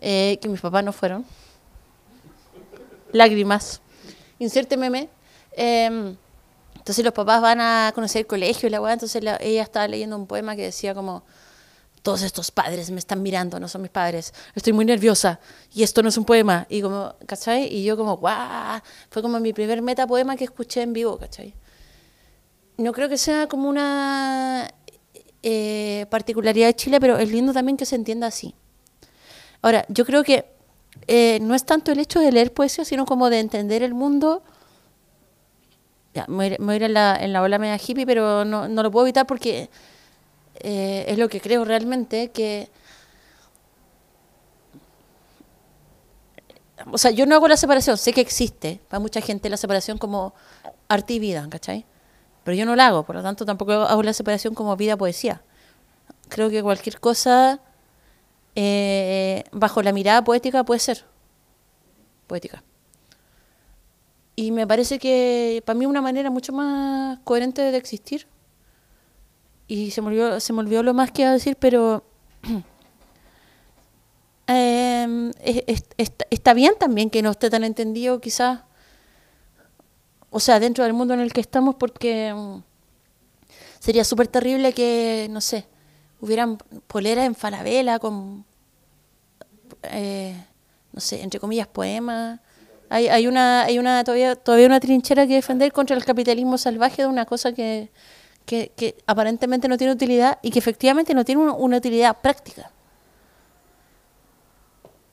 [0.00, 1.24] eh, que mis papás no fueron.
[3.12, 3.80] Lágrimas.
[4.38, 5.08] Inserte meme.
[5.52, 6.16] Em,
[6.88, 9.86] entonces los papás van a conocer el colegio y la weá, entonces la- ella estaba
[9.86, 11.22] leyendo un poema que decía como,
[12.00, 15.38] todos estos padres me están mirando, no son mis padres, estoy muy nerviosa
[15.74, 16.66] y esto no es un poema.
[16.70, 17.66] Y como, ¿cachai?
[17.70, 18.80] Y yo como, guau,
[19.10, 21.52] fue como mi primer metapoema que escuché en vivo, ¿cachai?
[22.78, 24.72] No creo que sea como una
[25.42, 28.54] eh, particularidad de Chile, pero es lindo también que se entienda así.
[29.60, 30.46] Ahora, yo creo que
[31.06, 34.42] eh, no es tanto el hecho de leer poesía, sino como de entender el mundo
[36.18, 38.82] ya, me voy a ir- en la, en la ola media hippie, pero no, no
[38.82, 39.70] lo puedo evitar porque
[40.60, 42.68] eh, es lo que creo realmente, que...
[46.92, 49.98] O sea, yo no hago la separación, sé que existe para mucha gente la separación
[49.98, 50.32] como
[50.88, 51.84] arte y vida, ¿cachai?
[52.44, 55.42] Pero yo no la hago, por lo tanto tampoco hago la separación como vida-poesía.
[56.28, 57.60] Creo que cualquier cosa
[58.54, 61.04] eh, bajo la mirada poética puede ser
[62.26, 62.62] poética.
[64.38, 68.28] Y me parece que para mí es una manera mucho más coherente de existir.
[69.66, 72.04] Y se me olvidó, se me olvidó lo más que iba a decir, pero
[74.46, 78.60] está, está bien también que no esté tan entendido quizás,
[80.30, 82.62] o sea, dentro del mundo en el que estamos, porque mm,
[83.80, 85.66] sería súper terrible que, no sé,
[86.20, 88.44] hubieran poleras en Falabella con,
[89.82, 90.40] eh,
[90.92, 92.38] no sé, entre comillas, poemas
[92.90, 97.02] Hay, hay una, hay una todavía, todavía una trinchera que defender contra el capitalismo salvaje
[97.02, 97.90] de una cosa que,
[98.46, 102.70] que, que aparentemente no tiene utilidad y que efectivamente no tiene una, utilidad práctica.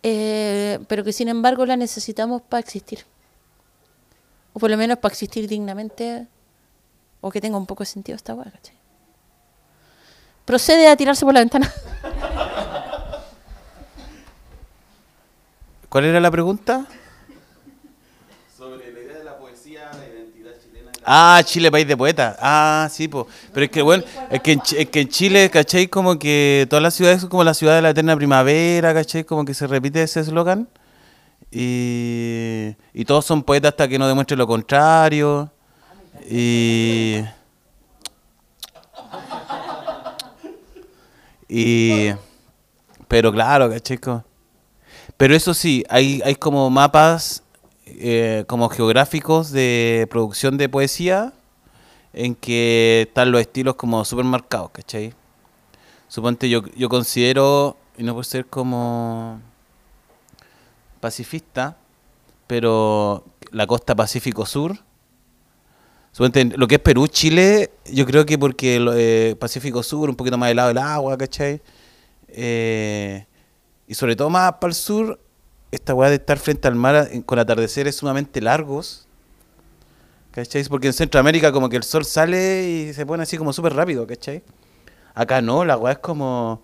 [0.04, 3.00] Eh, pero que sin embargo la necesitamos para existir.
[4.54, 6.28] O por lo menos para existir dignamente
[7.20, 8.54] o que tenga un poco de sentido esta hueá.
[10.46, 11.74] Procede a tirarse por la ventana.
[15.90, 16.86] ¿Cuál era la pregunta?
[18.56, 20.92] Sobre la idea de la poesía, la identidad chilena.
[21.06, 22.36] Ah, Chile, país de poetas.
[22.42, 23.26] Ah, sí, pues.
[23.54, 25.88] Pero es que, bueno, es que, en, Chile, ¿cachai?
[25.88, 29.24] Como que todas las ciudades son como la ciudad de la eterna primavera, ¿cachai?
[29.24, 30.68] Como que se repite ese eslogan.
[31.52, 35.52] Y, y todos son poetas hasta que no demuestren lo contrario.
[36.30, 37.22] Y.
[41.48, 42.12] Y.
[43.08, 44.00] Pero claro, ¿cachai?
[45.18, 47.45] Pero eso sí, hay, hay como mapas
[47.86, 51.34] eh, como geográficos de producción de poesía
[52.14, 55.14] en que están los estilos como súper marcados, ¿cachai?
[56.08, 59.40] Suponte yo, yo considero, y no por ser como
[61.00, 61.78] pacifista,
[62.48, 64.78] pero la costa Pacífico Sur,
[66.12, 70.16] suponte lo que es Perú, Chile, yo creo que porque el eh, Pacífico Sur, un
[70.16, 71.62] poquito más helado del agua, ¿cachai?
[72.30, 73.26] Eh,
[73.88, 75.20] y sobre todo más para el sur,
[75.76, 79.08] esta weá de estar frente al mar con atardeceres sumamente largos.
[80.32, 80.64] ¿Cachai?
[80.66, 84.06] Porque en Centroamérica como que el sol sale y se pone así como súper rápido,
[84.06, 84.44] ¿cachai?
[85.14, 86.62] Acá no, la weá es como...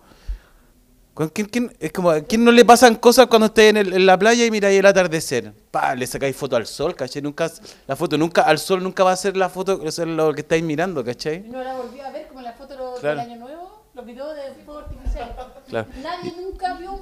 [1.14, 3.92] ¿Con quién, quién- es como, ¿a quién no le pasan cosas cuando esté en, el-
[3.92, 5.52] en la playa y ahí el atardecer?
[5.70, 7.20] Pa, le sacáis foto al sol, ¿cachai?
[7.22, 7.50] Nunca,
[7.86, 10.62] la foto nunca, al sol nunca va a ser la foto, ser lo que estáis
[10.62, 11.40] mirando, ¿cachai?
[11.40, 13.20] No la volvió a ver como la foto Claro.
[13.20, 15.34] del año nuevo, los videos de fuego artificial.
[15.68, 15.88] Claro.
[16.02, 16.98] Nadie nunca vio.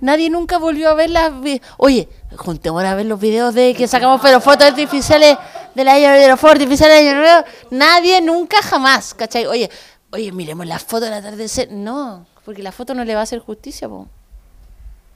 [0.00, 1.32] Nadie nunca volvió a ver las.
[1.76, 5.36] Oye, juntemos a ver los videos de que sacamos pero fotos artificiales
[5.74, 7.44] del año de los fuegos artificiales año nuevo.
[7.70, 9.46] Nadie nunca jamás, ¿cachai?
[9.46, 9.70] Oye,
[10.12, 11.70] oye, miremos las fotos del atardecer.
[11.72, 14.08] No, porque la foto no le va a hacer justicia, po.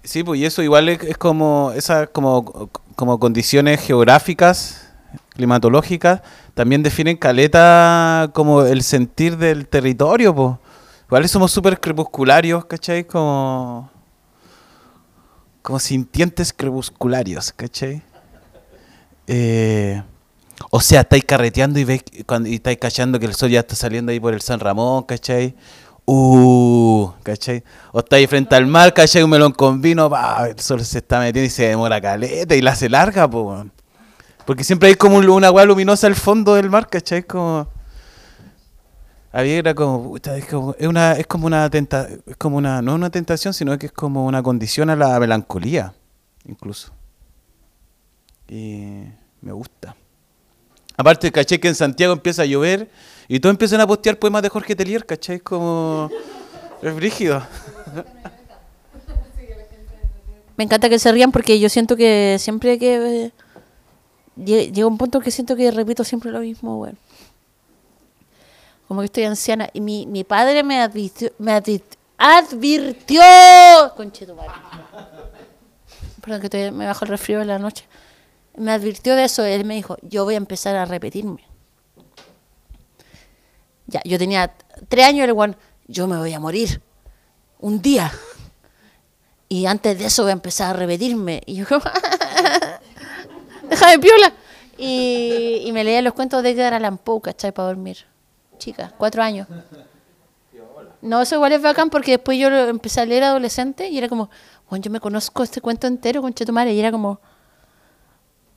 [0.04, 4.88] Sí, pues y eso igual es, es como esas como, como condiciones geográficas,
[5.30, 6.22] climatológicas,
[6.54, 10.56] también definen caleta como el sentir del territorio, pues.
[11.06, 13.04] Igual somos súper crepuscularios, ¿cachai?
[13.04, 13.90] Como,
[15.62, 18.02] como sintientes crepuscularios, ¿cachai?
[19.26, 20.02] Eh,
[20.70, 23.74] o sea, estáis carreteando y veis cuando y estáis cachando que el sol ya está
[23.74, 25.54] saliendo ahí por el San Ramón, ¿cachai?
[26.04, 27.62] Uh, ¿cachai?
[27.92, 29.22] O estáis frente al mar, ¿cachai?
[29.22, 32.60] Un melón con vino, pa, el sol se está metiendo y se demora caleta y
[32.60, 33.64] la hace larga, po.
[34.44, 37.22] Porque siempre hay como un- una agua luminosa al fondo del mar, ¿cachai?
[37.22, 37.68] Como...
[39.32, 42.94] Había era como, es como, es una, es como una tenta, es como una, no
[42.94, 45.94] una tentación, sino que es como una condición a la melancolía,
[46.46, 46.92] incluso.
[48.48, 49.04] Y
[49.40, 49.96] me gusta.
[50.96, 52.90] Aparte, caché que en Santiago empieza a llover
[53.26, 55.40] y todos empiezan a postear poemas de Jorge Telier, ¿cachai?
[55.40, 56.10] Como...
[56.82, 57.40] Es brígido.
[60.56, 63.24] Me encanta que se rían porque yo siento que siempre que.
[63.26, 63.32] eh,
[64.36, 66.98] lle- llega un punto que siento que repito siempre lo mismo, bueno.
[68.93, 69.70] Como que estoy anciana.
[69.72, 71.32] Y mi, mi padre me advirtió.
[71.38, 71.82] Me advi-
[72.18, 73.22] advirtió.
[73.97, 74.51] Conchetumare.
[76.20, 77.86] Perdón, que todavía me bajo el resfrío en la noche.
[78.55, 79.47] Me advirtió de eso.
[79.47, 81.43] Él me dijo: Yo voy a empezar a repetirme.
[83.86, 84.53] Ya, yo tenía
[84.90, 85.57] tres años, el.
[85.88, 86.82] Yo me voy a morir.
[87.61, 88.12] Un día.
[89.49, 91.40] Y antes de eso voy a empezar a repetirme.
[91.47, 91.64] Y yo
[93.70, 94.34] déjame piola.
[94.76, 97.53] Y, y me leía los cuentos de Edgar Allan Poe, ¿cachai?
[97.53, 98.11] Para dormir.
[98.62, 99.48] Chica, cuatro años.
[101.00, 104.08] No, eso igual es bacán porque después yo lo empecé a leer adolescente y era
[104.08, 104.30] como,
[104.70, 107.18] bueno, yo me conozco este cuento entero, con madre Y era como,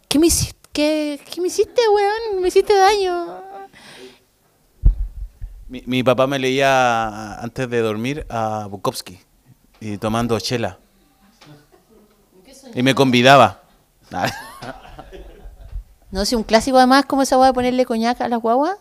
[0.08, 0.60] ¿qué me hiciste?
[0.72, 2.39] ¿Qué, qué me hiciste, weón?
[2.39, 3.41] Me hiciste daño.
[5.70, 9.18] Mi, mi papá me leía antes de dormir a Bukowski
[9.80, 10.78] y tomando chela.
[12.76, 13.64] Y me convidaba.
[16.12, 18.78] No sé, un clásico además como esa hueá de ponerle coñac a las guaguas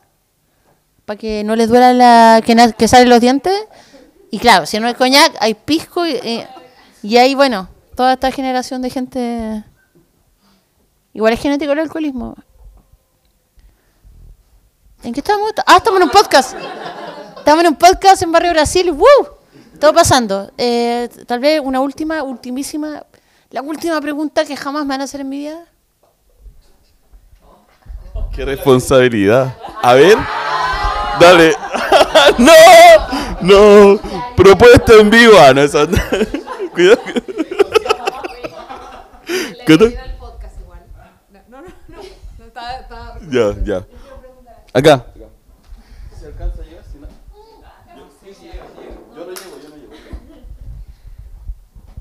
[1.05, 3.55] para que no les duela la que, salen los dientes.
[4.31, 6.45] Y claro, si no hay coñac, hay pisco y, y-
[7.03, 9.65] y ahí, bueno, toda esta generación de gente...
[11.13, 12.35] Igual es genético el alcoholismo.
[15.03, 15.53] ¿En qué estamos?
[15.67, 16.57] Ah, estamos en un podcast.
[17.37, 18.91] Estamos en un podcast en Barrio Brasil.
[18.91, 19.05] ¡Woo!
[19.79, 20.51] Todo pasando.
[20.57, 23.05] Eh, tal vez una última, ultimísima,
[23.51, 25.67] la última pregunta que jamás me van a hacer en mi vida.
[28.35, 29.55] Qué responsabilidad.
[29.83, 30.17] A ver.
[31.21, 31.55] Dale.
[32.39, 32.53] no,
[33.41, 34.01] no.
[34.37, 35.35] Propuesta en vivo.
[35.39, 35.87] Ah, no, eso.
[36.75, 37.01] Cuidado.
[39.67, 39.95] ¿Qué tal?
[43.31, 43.87] Ya, ya.
[44.73, 45.07] Acá.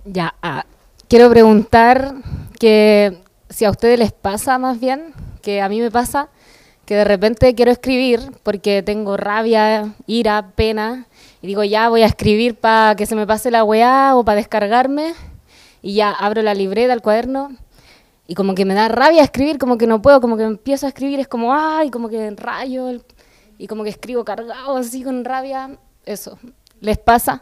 [0.06, 0.66] Ya, ah,
[1.08, 2.14] quiero preguntar
[2.60, 6.28] que si a ustedes les pasa más bien, que a mí me pasa,
[6.96, 11.08] de repente quiero escribir porque tengo rabia, ira, pena,
[11.42, 14.38] y digo ya voy a escribir para que se me pase la weá o para
[14.38, 15.14] descargarme,
[15.82, 17.56] y ya abro la libreta, el cuaderno,
[18.28, 20.90] y como que me da rabia escribir, como que no puedo, como que empiezo a
[20.90, 22.90] escribir, es como, ay, como que rayo,
[23.58, 26.38] y como que escribo cargado así con rabia, eso.
[26.80, 27.42] ¿Les pasa?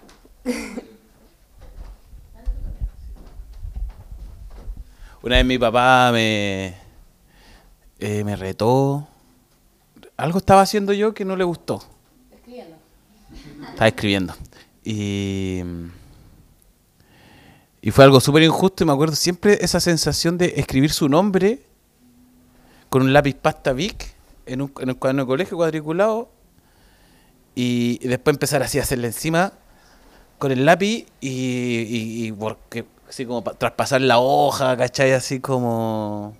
[5.23, 6.73] Una vez mi papá me,
[7.99, 9.07] eh, me retó.
[10.21, 11.83] Algo estaba haciendo yo que no le gustó.
[12.31, 12.75] Escribiendo.
[13.69, 14.33] Estaba escribiendo.
[14.83, 15.61] Y,
[17.81, 21.61] y fue algo súper injusto y me acuerdo siempre esa sensación de escribir su nombre
[22.89, 24.13] con un lápiz pasta Bic
[24.45, 26.29] en un, en un cuaderno de colegio cuadriculado
[27.55, 29.53] y, y después empezar así a hacerle encima
[30.37, 35.13] con el lápiz y, y, y porque así como pa- traspasar la hoja, ¿cachai?
[35.13, 36.35] Así como...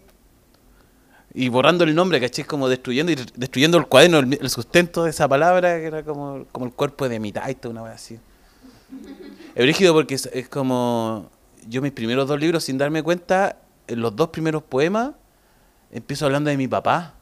[1.34, 2.44] Y borrando el nombre, ¿cachai?
[2.46, 6.46] Como destruyendo y destruyendo el cuaderno, el, el sustento de esa palabra, que era como,
[6.52, 8.20] como el cuerpo de mi taita, una vez así.
[9.56, 11.30] Es brígido porque es, es como...
[11.68, 13.58] Yo mis primeros dos libros, sin darme cuenta,
[13.88, 15.12] en los dos primeros poemas,
[15.92, 17.14] empiezo hablando de mi papá.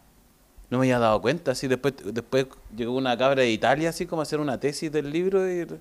[0.69, 4.21] No me había dado cuenta, así después, después llegó una cabra de Italia, así como
[4.21, 5.77] a hacer una tesis del libro y me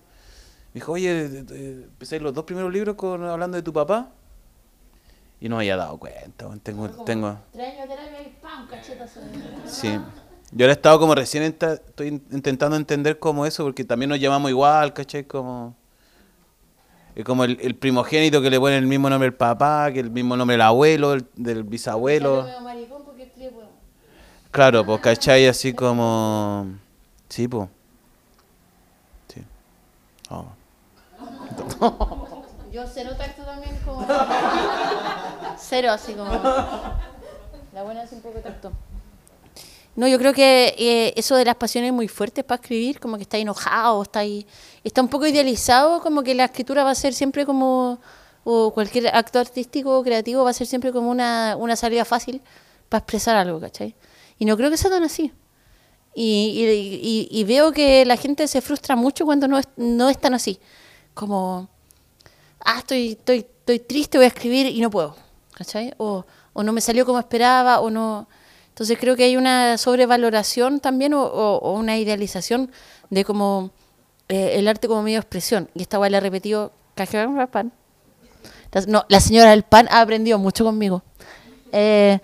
[0.74, 4.10] dijo, oye, empezáis los dos primeros libros con, hablando de tu papá.
[5.40, 8.66] Y no me había dado cuenta, tengo, tengo, Tres años de terapia y ¡pam!
[8.66, 9.20] Cachetazo.
[9.66, 10.00] sí.
[10.50, 14.18] Yo ahora he estado como recién, estoy in- intentando entender cómo eso, porque también nos
[14.18, 15.24] llamamos igual, ¿cachai?
[15.24, 15.76] Como,
[17.14, 20.10] es como el, el primogénito que le pone el mismo nombre al papá, que el
[20.10, 22.48] mismo nombre del abuelo, el- del bisabuelo.
[24.50, 25.46] Claro, pues, ¿cachai?
[25.46, 26.66] Así como...
[27.28, 27.68] Sí, pues.
[29.28, 29.44] Sí.
[30.30, 30.46] Oh.
[32.72, 34.00] Yo cero tacto también como...
[35.60, 36.30] cero, así como...
[37.72, 38.72] La buena es un poco tacto.
[39.94, 43.22] No, yo creo que eh, eso de las pasiones muy fuertes para escribir, como que
[43.22, 44.46] está enojado, está ahí,
[44.84, 47.98] está un poco idealizado, como que la escritura va a ser siempre como,
[48.44, 52.40] o cualquier acto artístico o creativo va a ser siempre como una, una salida fácil
[52.88, 53.94] para expresar algo, ¿cachai?
[54.38, 55.32] Y no creo que sea tan así.
[56.14, 60.58] Y, veo que la gente se frustra mucho cuando no es, no es tan así.
[61.14, 61.68] Como,
[62.64, 65.14] ah, estoy, estoy, estoy triste, voy a escribir y no puedo,
[65.58, 65.92] ¿cachai?
[65.98, 68.28] O, o no me salió como esperaba, o no...
[68.68, 72.70] Entonces creo que hay una sobrevaloración también o, o- o una idealización
[73.10, 73.70] de como
[74.28, 75.68] eh, el arte como medio de expresión.
[75.74, 76.70] Y esta guay la repetido
[77.50, 77.72] pan.
[78.86, 81.02] No, la señora del pan ha aprendido mucho conmigo.
[81.72, 82.18] Eh,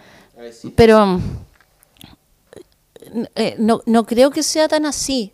[0.76, 1.20] pero mm,
[3.35, 5.32] eh, no, no creo que sea tan así.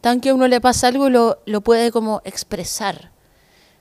[0.00, 3.10] Tan que a uno le pasa algo y lo, lo puede como expresar.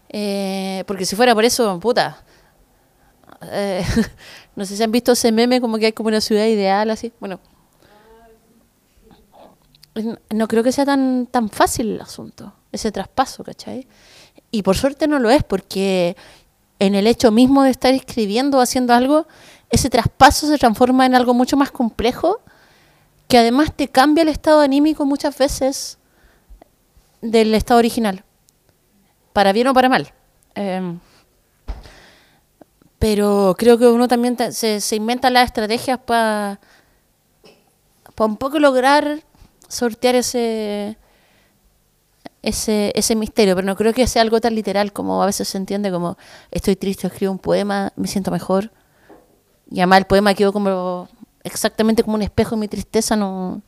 [0.07, 2.23] Porque si fuera por eso, puta.
[3.43, 3.83] Eh,
[4.55, 7.11] no sé si han visto ese meme como que hay como una ciudad ideal así.
[7.19, 7.39] Bueno.
[10.31, 13.87] No- creo que sea tan, tan fácil el asunto, ese traspaso, ¿cachai?
[14.51, 16.15] Y por suerte no lo es, porque
[16.79, 19.27] en el hecho mismo de estar escribiendo o haciendo algo,
[19.71, 22.41] ese traspaso se transforma en algo mucho más complejo,
[23.27, 25.97] que además te cambia el estado anímico muchas veces
[27.21, 28.23] del estado original,
[29.33, 30.13] para bien o para mal.
[30.53, 30.99] Em,
[32.99, 36.59] pero creo que uno también se, inventa las estrategias para
[38.17, 39.23] un poco lograr
[39.67, 40.97] sortear ese,
[42.41, 45.57] ese, ese misterio, pero no creo que sea algo tan literal como a veces se
[45.57, 46.17] entiende como
[46.49, 48.71] estoy triste, escribo un poema, me siento mejor.
[49.69, 51.07] Y además el poema quedó como
[51.43, 53.15] exactamente como un espejo de mi tristeza.
[53.15, 53.61] No,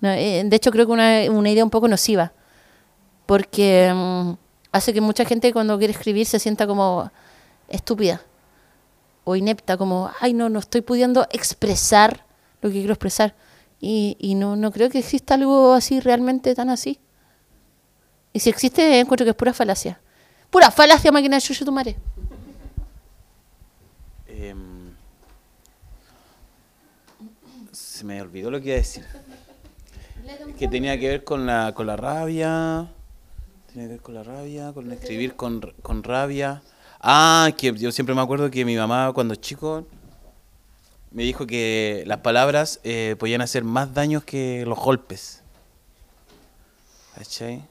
[0.00, 2.32] no, eh, de hecho creo que una, una idea un poco nociva,
[3.26, 4.32] porque mm,
[4.72, 7.10] hace que mucha gente cuando quiere escribir se sienta como
[7.68, 8.22] estúpida
[9.28, 12.24] o inepta, como, ay, no, no estoy pudiendo expresar
[12.62, 13.34] lo que quiero expresar.
[13.80, 17.00] Y, y no, no creo que exista algo así, realmente tan así.
[18.32, 20.00] Y si existe, encuentro que es pura falacia.
[20.48, 21.96] Pura falacia, máquina de chucho tu madre.
[24.28, 24.92] Em,
[27.72, 29.04] se me olvidó lo que iba a decir.
[30.56, 32.92] Que tenía que ver con la, con la rabia.
[33.72, 36.62] Tenía que ver con la rabia, con escribir con, con rabia.
[37.00, 39.86] Ah, que yo siempre me acuerdo que mi mamá cuando chico
[41.10, 45.42] me dijo que las palabras eh, podían hacer más daños que los golpes.
[47.14, 47.62] ¿Cachai?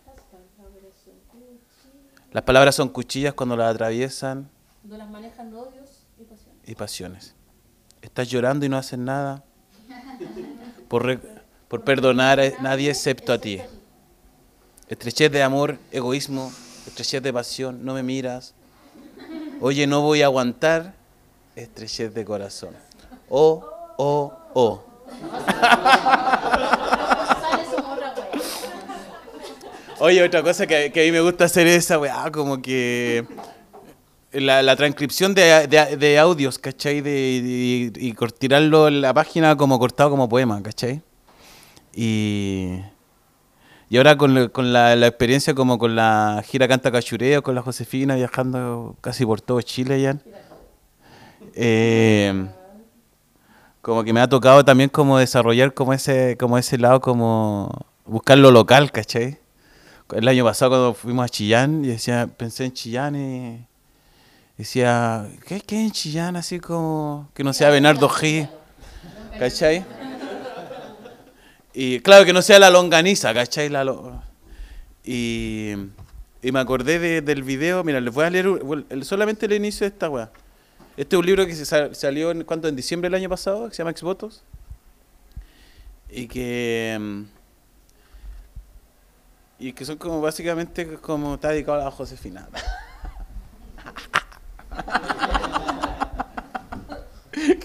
[2.31, 4.49] Las palabras son cuchillas cuando las atraviesan
[4.81, 6.59] Cuando las manejan odios y pasiones.
[6.65, 7.35] y pasiones.
[8.01, 9.43] Estás llorando y no haces nada.
[10.89, 11.19] por, re-
[11.67, 13.61] por perdonar a nadie excepto a ti.
[14.89, 16.51] Estrechez de amor, egoísmo,
[16.87, 18.53] estrechez de pasión, no me miras.
[19.61, 20.93] Oye, no voy a aguantar,
[21.55, 22.75] estrechez de corazón.
[23.29, 23.65] Oh,
[23.97, 24.83] oh, oh.
[29.99, 33.25] Oye, otra cosa que, a mí me gusta hacer es esa weá, como que
[34.33, 36.99] la, transcripción de, audios, ¿cachai?
[36.99, 41.01] De, y, y cor- tirarlo en la página como cortado como poema, ¿cachai?
[41.95, 42.79] Y,
[43.89, 44.33] y ahora con,
[44.73, 49.61] la- experiencia como con la gira Canta Cachureo, con la Josefina, viajando casi por todo
[49.61, 50.17] Chile ya.
[51.53, 52.45] Eh,
[53.81, 57.69] como que me ha tocado también como desarrollar como ese, como ese lado, como
[58.05, 59.37] buscar lo local, ¿cachai?
[60.13, 63.65] El año pasado cuando fuimos a Chillán, y decía, pensé en Chillán y
[64.57, 66.35] decía, ¿qué, qué en Chillán?
[66.35, 68.47] Así como que no sea Bernardo G.
[69.39, 69.83] ¿Cachai?
[71.77, 73.67] Y claro que no sea la longaniza, ¿cachai?
[73.69, 74.21] La lo-
[75.03, 75.73] y,
[76.41, 78.47] y me acordé de- del video, mira, les voy a leer
[79.03, 80.31] solamente el inicio de esta weá.
[80.95, 82.69] Este es un libro que se sa- salió en, ¿cuánto?
[82.69, 84.43] en diciembre del año pasado, que se llama Exvotos.
[86.09, 86.97] Y que...
[86.99, 87.23] mm,
[89.59, 92.47] Y que son como básicamente como está dedicado a la Josefina.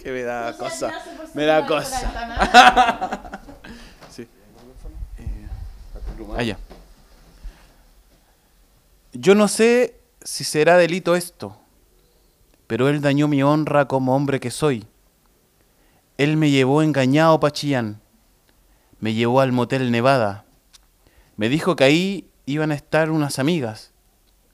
[0.03, 0.91] que me da cosa.
[1.35, 3.31] Me da cosa.
[6.39, 6.59] Eh, ah.
[9.12, 11.57] Yo no sé si será delito esto,
[12.66, 14.87] pero él dañó mi honra como hombre que soy.
[16.18, 18.01] Él me llevó engañado pa' Chillán.
[19.01, 20.45] Me llevó al motel Nevada.
[21.37, 23.93] Me dijo que ahí iban a estar unas amigas.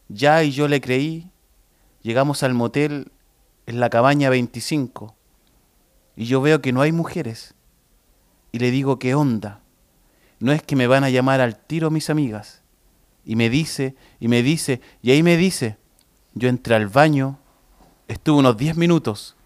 [0.09, 1.31] Ya y yo le creí.
[2.03, 3.11] Llegamos al motel
[3.67, 5.17] en la cabaña 25.
[6.15, 7.55] Y yo veo que no hay mujeres.
[8.53, 9.61] Y le digo, ¿qué onda?
[10.39, 12.63] No es que me van a llamar al tiro mis amigas.
[13.25, 15.79] Y me dice, y me dice, y ahí me dice.
[16.35, 17.39] Yo entré al baño,
[18.09, 19.37] estuve unos 10 minutos.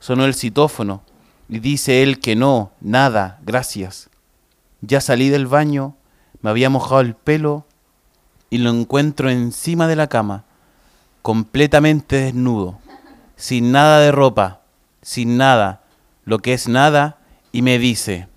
[0.00, 1.02] Sonó el citófono.
[1.48, 4.10] Y dice él que no, nada, gracias.
[4.80, 5.96] Ya salí del baño,
[6.40, 7.66] me había mojado el pelo
[8.50, 10.44] y lo encuentro encima de la cama,
[11.22, 12.78] completamente desnudo,
[13.36, 14.62] sin nada de ropa,
[15.02, 15.82] sin nada,
[16.24, 17.18] lo que es nada,
[17.52, 18.27] y me dice...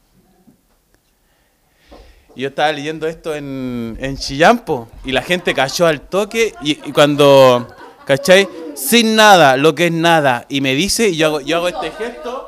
[2.35, 6.91] Yo estaba leyendo esto en, en Chillampo y la gente cayó al toque y, y
[6.91, 7.67] cuando,
[8.05, 8.47] ¿cachai?
[8.73, 11.91] Sin nada, lo que es nada, y me dice, y yo hago, yo hago este
[11.91, 12.47] gesto...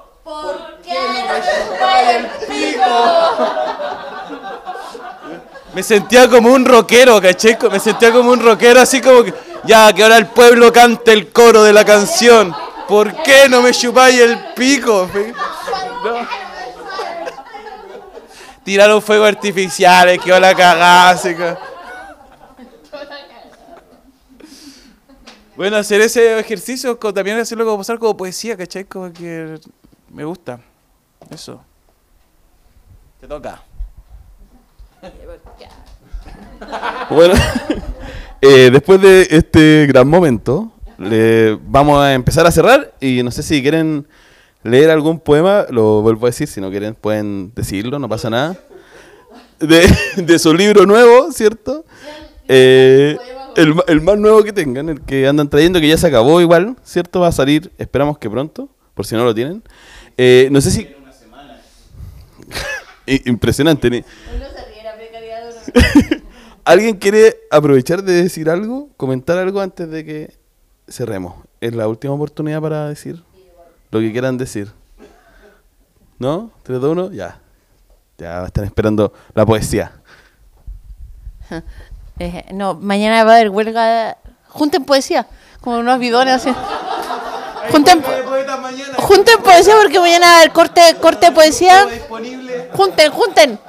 [5.74, 7.58] Me sentía como un rockero, ¿cachai?
[7.72, 11.32] Me sentía como un rockero, así como que, ya, que ahora el pueblo cante el
[11.32, 12.56] coro de la canción.
[12.88, 15.10] ¿Por qué no me chupáis el pico?
[16.04, 16.43] No.
[18.64, 21.56] Tiraron fuegos artificiales, quedó la cagada, que-
[25.56, 28.86] Bueno, hacer ese ejercicio, también hacerlo como pasar como poesía, ¿cachai?
[28.86, 29.60] Como que
[30.10, 30.60] me gusta.
[31.30, 31.62] Eso.
[33.22, 33.62] Te toca.
[37.10, 37.34] Bueno,
[38.42, 43.44] eh, después de este gran momento, le vamos a empezar a cerrar y no sé
[43.44, 44.08] si quieren
[44.64, 48.58] leer algún poema, lo vuelvo a decir, si no quieren pueden decirlo, no pasa nada.
[49.60, 49.86] De,
[50.18, 51.86] de su libro nuevo, ¿cierto?
[52.48, 53.18] Eh,
[53.56, 56.76] el, el más nuevo que tengan, el que andan trayendo, que ya se acabó igual,
[56.84, 57.20] ¿cierto?
[57.20, 59.64] Va a salir, esperamos que pronto, por si no lo tienen.
[60.18, 60.88] Eh, no sé si...
[63.26, 64.06] Impresionante.
[66.66, 70.34] ¿Alguien quiere aprovechar de decir algo, comentar algo antes de que
[70.88, 71.36] cerremos?
[71.60, 73.22] Es la última oportunidad para decir
[73.94, 74.72] lo que quieran decir.
[76.20, 76.52] ¿No?
[76.66, 77.12] ¿3, 2, 1?
[77.12, 77.40] Ya.
[78.18, 79.92] Ya están esperando la poesía.
[82.20, 84.16] Eh, no, mañana va a haber huelga.
[84.50, 85.26] Junten poesía,
[85.62, 86.54] como unos bidones así.
[87.72, 88.12] Junten, po-
[89.02, 91.88] junten poesía porque mañana va a haber corte, corte de poesía.
[92.76, 93.60] Junten, junten.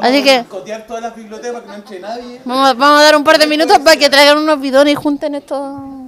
[0.00, 2.40] Así que Cotear todas las bibliotecas para que no entre nadie.
[2.46, 5.34] vamos, vamos a dar un par de minutos para que traigan unos bidones y junten
[5.34, 5.99] esto.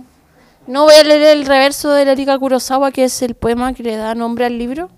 [0.66, 3.82] No voy a leer el reverso de la Erika Kurosawa, que es el poema que
[3.82, 4.90] le da nombre al libro.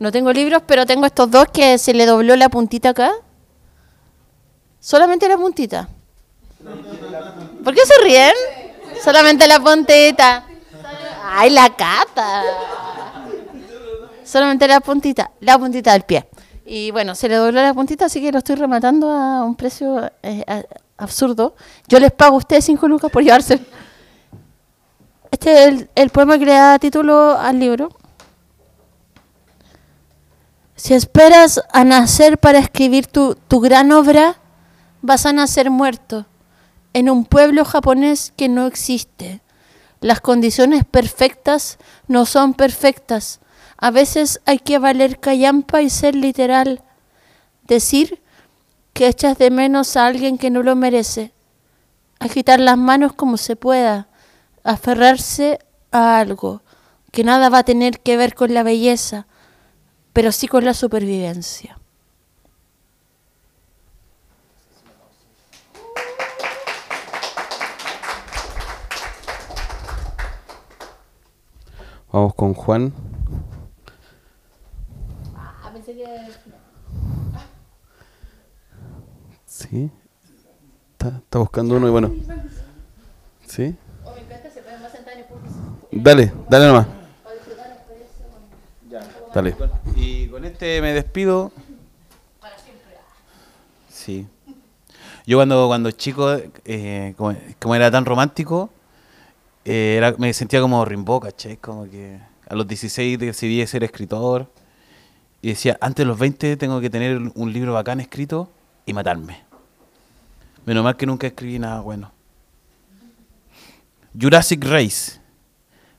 [0.00, 3.12] No tengo libros, pero tengo estos dos que se le dobló la puntita acá.
[4.80, 5.88] Solamente la puntita.
[7.62, 8.32] ¿Por qué se ríen?
[9.02, 10.44] Solamente la puntita.
[11.24, 12.42] Ay, la cata.
[14.24, 16.26] Solamente la puntita, la puntita del pie.
[16.66, 20.10] Y bueno, se le dobló la puntita, así que lo estoy rematando a un precio
[20.22, 20.44] eh,
[20.96, 21.54] absurdo.
[21.86, 23.60] Yo les pago a ustedes 5 lucas por llevarse.
[25.34, 27.88] Este es el, el poema que le da título al libro.
[30.76, 34.36] Si esperas a nacer para escribir tu, tu gran obra,
[35.02, 36.26] vas a nacer muerto
[36.92, 39.40] en un pueblo japonés que no existe.
[39.98, 43.40] Las condiciones perfectas no son perfectas.
[43.76, 46.80] A veces hay que valer callampa y ser literal.
[47.64, 48.22] Decir
[48.92, 51.32] que echas de menos a alguien que no lo merece.
[52.20, 54.06] Agitar las manos como se pueda.
[54.64, 55.58] Aferrarse
[55.92, 56.62] a algo
[57.12, 59.26] que nada va a tener que ver con la belleza,
[60.12, 61.78] pero sí con la supervivencia.
[72.10, 72.92] Vamos con Juan.
[79.46, 79.90] Sí.
[80.92, 82.12] Está, está buscando uno y bueno.
[83.46, 83.76] ¿Sí?
[85.96, 86.86] Dale, dale nomás.
[89.32, 89.56] Dale.
[89.94, 91.52] Y con este me despido.
[93.88, 94.26] Sí.
[95.24, 98.70] Yo cuando, cuando chico, eh, como, era tan romántico,
[99.64, 101.56] eh, me sentía como Rimbaud, ¿cachai?
[101.58, 102.18] Como que
[102.48, 104.50] a los 16 decidí ser escritor.
[105.42, 108.50] Y decía, antes de los 20 tengo que tener un libro bacán escrito
[108.84, 109.44] y matarme.
[110.66, 112.10] Menos mal que nunca escribí nada bueno.
[114.20, 115.23] Jurassic Race,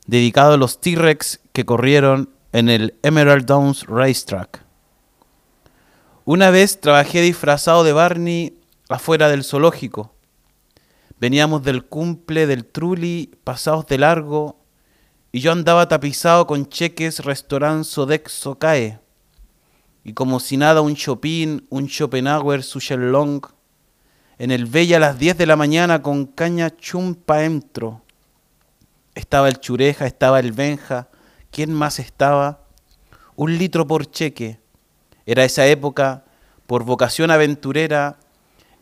[0.06, 4.64] dedicado a los T-Rex que corrieron en el Emerald Downs Racetrack.
[6.24, 10.12] Una vez trabajé disfrazado de Barney afuera del zoológico.
[11.18, 14.58] Veníamos del cumple del Trulli, pasados de largo,
[15.32, 19.00] y yo andaba tapizado con cheques restaurant Sodexo Cae.
[20.04, 23.44] Y como si nada un Chopin, un Schopenhauer, su Long.
[24.38, 28.02] En el Bella a las 10 de la mañana con caña chumpa entro.
[29.16, 31.08] Estaba el Chureja, estaba el Benja.
[31.50, 32.60] ¿Quién más estaba?
[33.34, 34.60] Un litro por cheque.
[35.24, 36.24] Era esa época,
[36.66, 38.18] por vocación aventurera,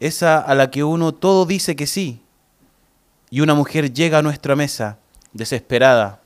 [0.01, 2.21] esa a la que uno todo dice que sí.
[3.31, 4.99] Y una mujer llega a nuestra mesa,
[5.33, 6.21] desesperada.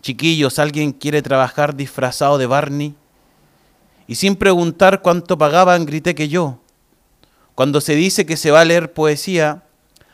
[0.00, 2.94] Chiquillos, ¿alguien quiere trabajar disfrazado de Barney?
[4.06, 6.60] Y sin preguntar cuánto pagaban, grité que yo.
[7.54, 9.64] Cuando se dice que se va a leer poesía,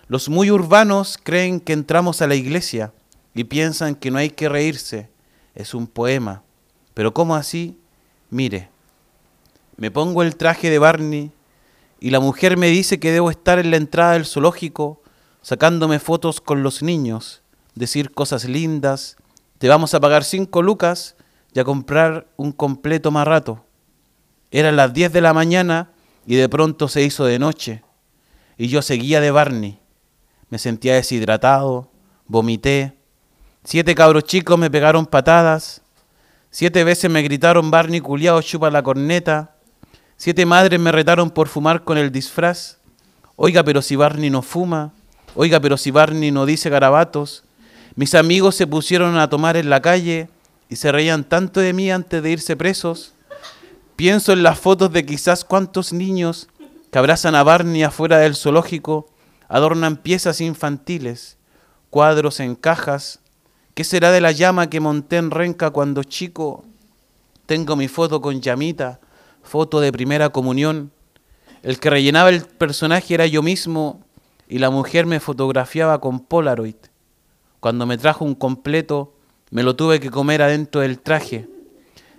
[0.09, 2.93] los muy urbanos creen que entramos a la iglesia
[3.35, 5.11] y piensan que no hay que reírse,
[5.55, 6.43] es un poema.
[6.95, 7.79] Pero ¿cómo así?
[8.31, 8.69] Mire,
[9.77, 11.33] me pongo el traje de Barney
[12.01, 15.03] y la mujer me dice que debo estar en la entrada del zoológico
[15.43, 17.43] sacándome fotos con los niños,
[17.75, 19.17] decir cosas lindas,
[19.59, 21.17] te vamos a pagar cinco lucas
[21.53, 23.65] y a comprar un completo más rato.
[24.51, 25.93] Eran las 10 de la mañana
[26.27, 27.83] y de pronto se hizo de noche
[28.57, 29.81] y yo seguía de Barney.
[30.49, 31.91] Me sentía deshidratado,
[32.27, 33.00] vomité.
[33.65, 35.83] Siete cabros chicos me pegaron patadas.
[36.51, 39.55] Siete veces me gritaron Barney culiao chupa la corneta.
[40.17, 42.79] Siete madres me retaron por fumar con el disfraz.
[43.37, 44.93] Oiga, pero si Barney no fuma.
[45.35, 47.45] Oiga, pero si Barney no dice garabatos.
[47.95, 50.29] Mis amigos se pusieron a tomar en la calle
[50.69, 53.13] y se reían tanto de mí antes de irse presos.
[53.97, 56.49] Pienso en las fotos de quizás cuántos niños
[56.91, 59.09] que abrazan a Barney afuera del zoológico,
[59.49, 61.37] adornan piezas infantiles,
[61.91, 63.20] cuadros en cajas.
[63.81, 66.65] ¿Qué será de la llama que monté en Renca cuando chico?
[67.47, 69.01] Tengo mi foto con llamita,
[69.43, 70.91] foto de primera comunión.
[71.63, 74.05] El que rellenaba el personaje era yo mismo
[74.51, 76.75] y la mujer me fotografiaba con Polaroid.
[77.61, 79.15] Cuando me trajo un completo,
[79.51, 81.49] me lo tuve que comer adentro del traje.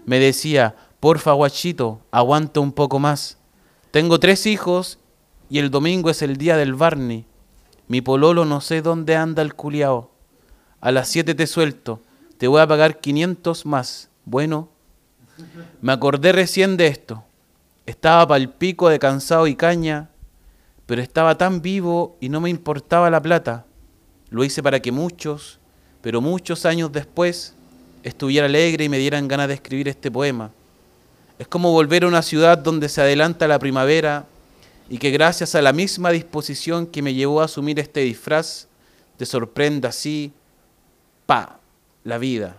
[0.04, 3.38] Me decía, porfa guachito, aguanta un poco más.
[3.92, 4.98] Tengo tres hijos
[5.48, 7.28] y el domingo es el día del Barney.
[7.88, 10.11] Mi pololo no sé dónde anda el culiao.
[10.82, 12.02] A las siete te suelto,
[12.40, 14.10] te voy a pagar 500 más.
[14.26, 14.68] Bueno,
[15.80, 17.24] me acordé recién de esto.
[17.86, 20.10] Estaba pal pico de cansado y caña,
[20.88, 23.66] pero estaba tan vivo y no me importaba la plata.
[24.32, 25.60] Lo hice para que muchos,
[26.02, 27.54] pero muchos años después,
[28.02, 30.50] estuviera alegre y me dieran ganas de escribir este poema.
[31.38, 34.26] Es como volver a una ciudad donde se adelanta la primavera
[34.90, 38.68] y que gracias a la misma disposición que me llevó a asumir este disfraz,
[39.18, 40.34] te sorprenda así,
[41.32, 41.60] pa,
[42.04, 42.58] la vida,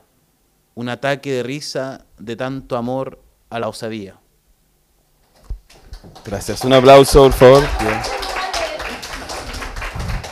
[0.74, 3.18] un ataque de risa de tanto amor
[3.50, 4.14] a la osadía.
[6.24, 6.64] Gracias.
[6.64, 7.62] Un aplauso, por favor.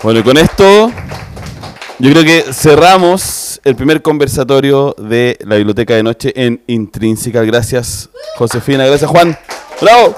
[0.02, 0.90] Bueno, y con esto
[1.98, 7.42] yo creo que cerramos el primer conversatorio de la Biblioteca de Noche en Intrínseca.
[7.42, 8.08] Gracias,
[8.38, 8.86] Josefina.
[8.86, 9.38] Gracias, Juan.
[9.82, 10.16] ¡Bravo!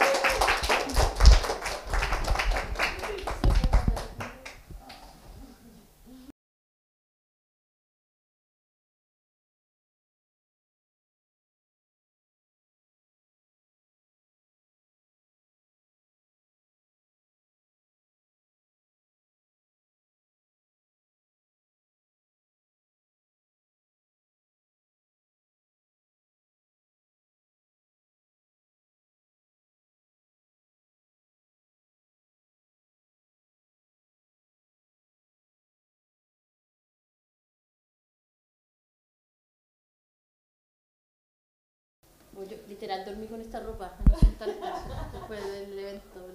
[43.52, 43.92] Esta ropa.
[44.10, 46.26] No sé en Talca, después del evento.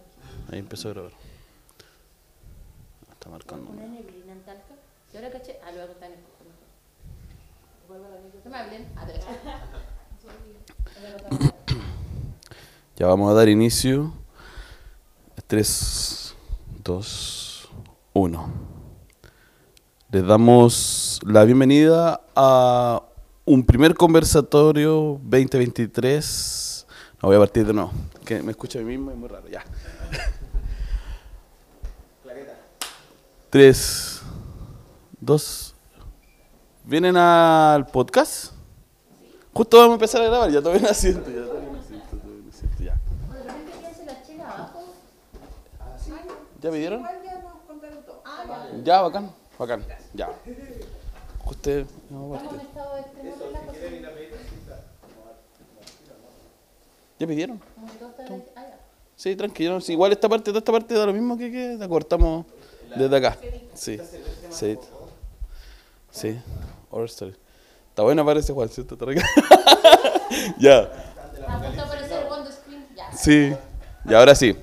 [0.51, 1.11] Ahí empezó a grabar.
[3.11, 3.71] Está marcando.
[3.71, 4.75] Una neblina en Talca.
[5.11, 5.57] Y ahora caché.
[5.65, 6.45] Ah, lo voy a contar en el mejor.
[8.45, 8.85] No me hablen.
[12.97, 14.13] Ya vamos a dar inicio.
[15.47, 16.35] 3,
[16.83, 17.69] 2,
[18.13, 18.49] 1.
[20.11, 23.01] Les damos la bienvenida a
[23.45, 26.66] un primer conversatorio 2023.
[27.21, 27.91] No, voy a partir de nuevo.
[28.23, 29.47] Que me escucho a mí mismo y es muy raro.
[29.47, 29.63] Ya.
[33.49, 34.21] 3,
[35.21, 35.75] 2.
[36.83, 38.53] ¿Vienen al podcast?
[39.53, 42.43] Justo vamos a empezar a grabar, ya todavía no asiento, ya todavía no asiento, todavía
[42.43, 42.93] no asiento, ya.
[43.33, 44.83] De repente quédense la chela abajo.
[46.61, 47.03] ¿Ya pidieron?
[48.83, 49.83] Ya, bacán, bacán,
[50.13, 50.29] ya.
[51.45, 52.55] Usted, no, parte.
[52.55, 54.09] en estado de estreno en la cocina.
[57.19, 57.59] ¿Ya pidieron?
[58.55, 58.65] Ah.
[59.15, 59.79] Sí, tranquilo.
[59.87, 62.45] igual esta parte, toda esta parte da lo mismo que que la cortamos
[62.95, 63.37] desde acá.
[63.73, 63.99] Sí,
[64.49, 64.77] sí.
[66.11, 66.39] Sí,
[66.89, 67.35] Horror Story.
[67.89, 68.95] Está buena parece Juan, ¿cierto?
[68.95, 69.25] Está rica.
[70.29, 70.53] Ah.
[70.59, 70.91] Ya.
[73.15, 73.53] sí.
[74.05, 74.55] Y ahora sí.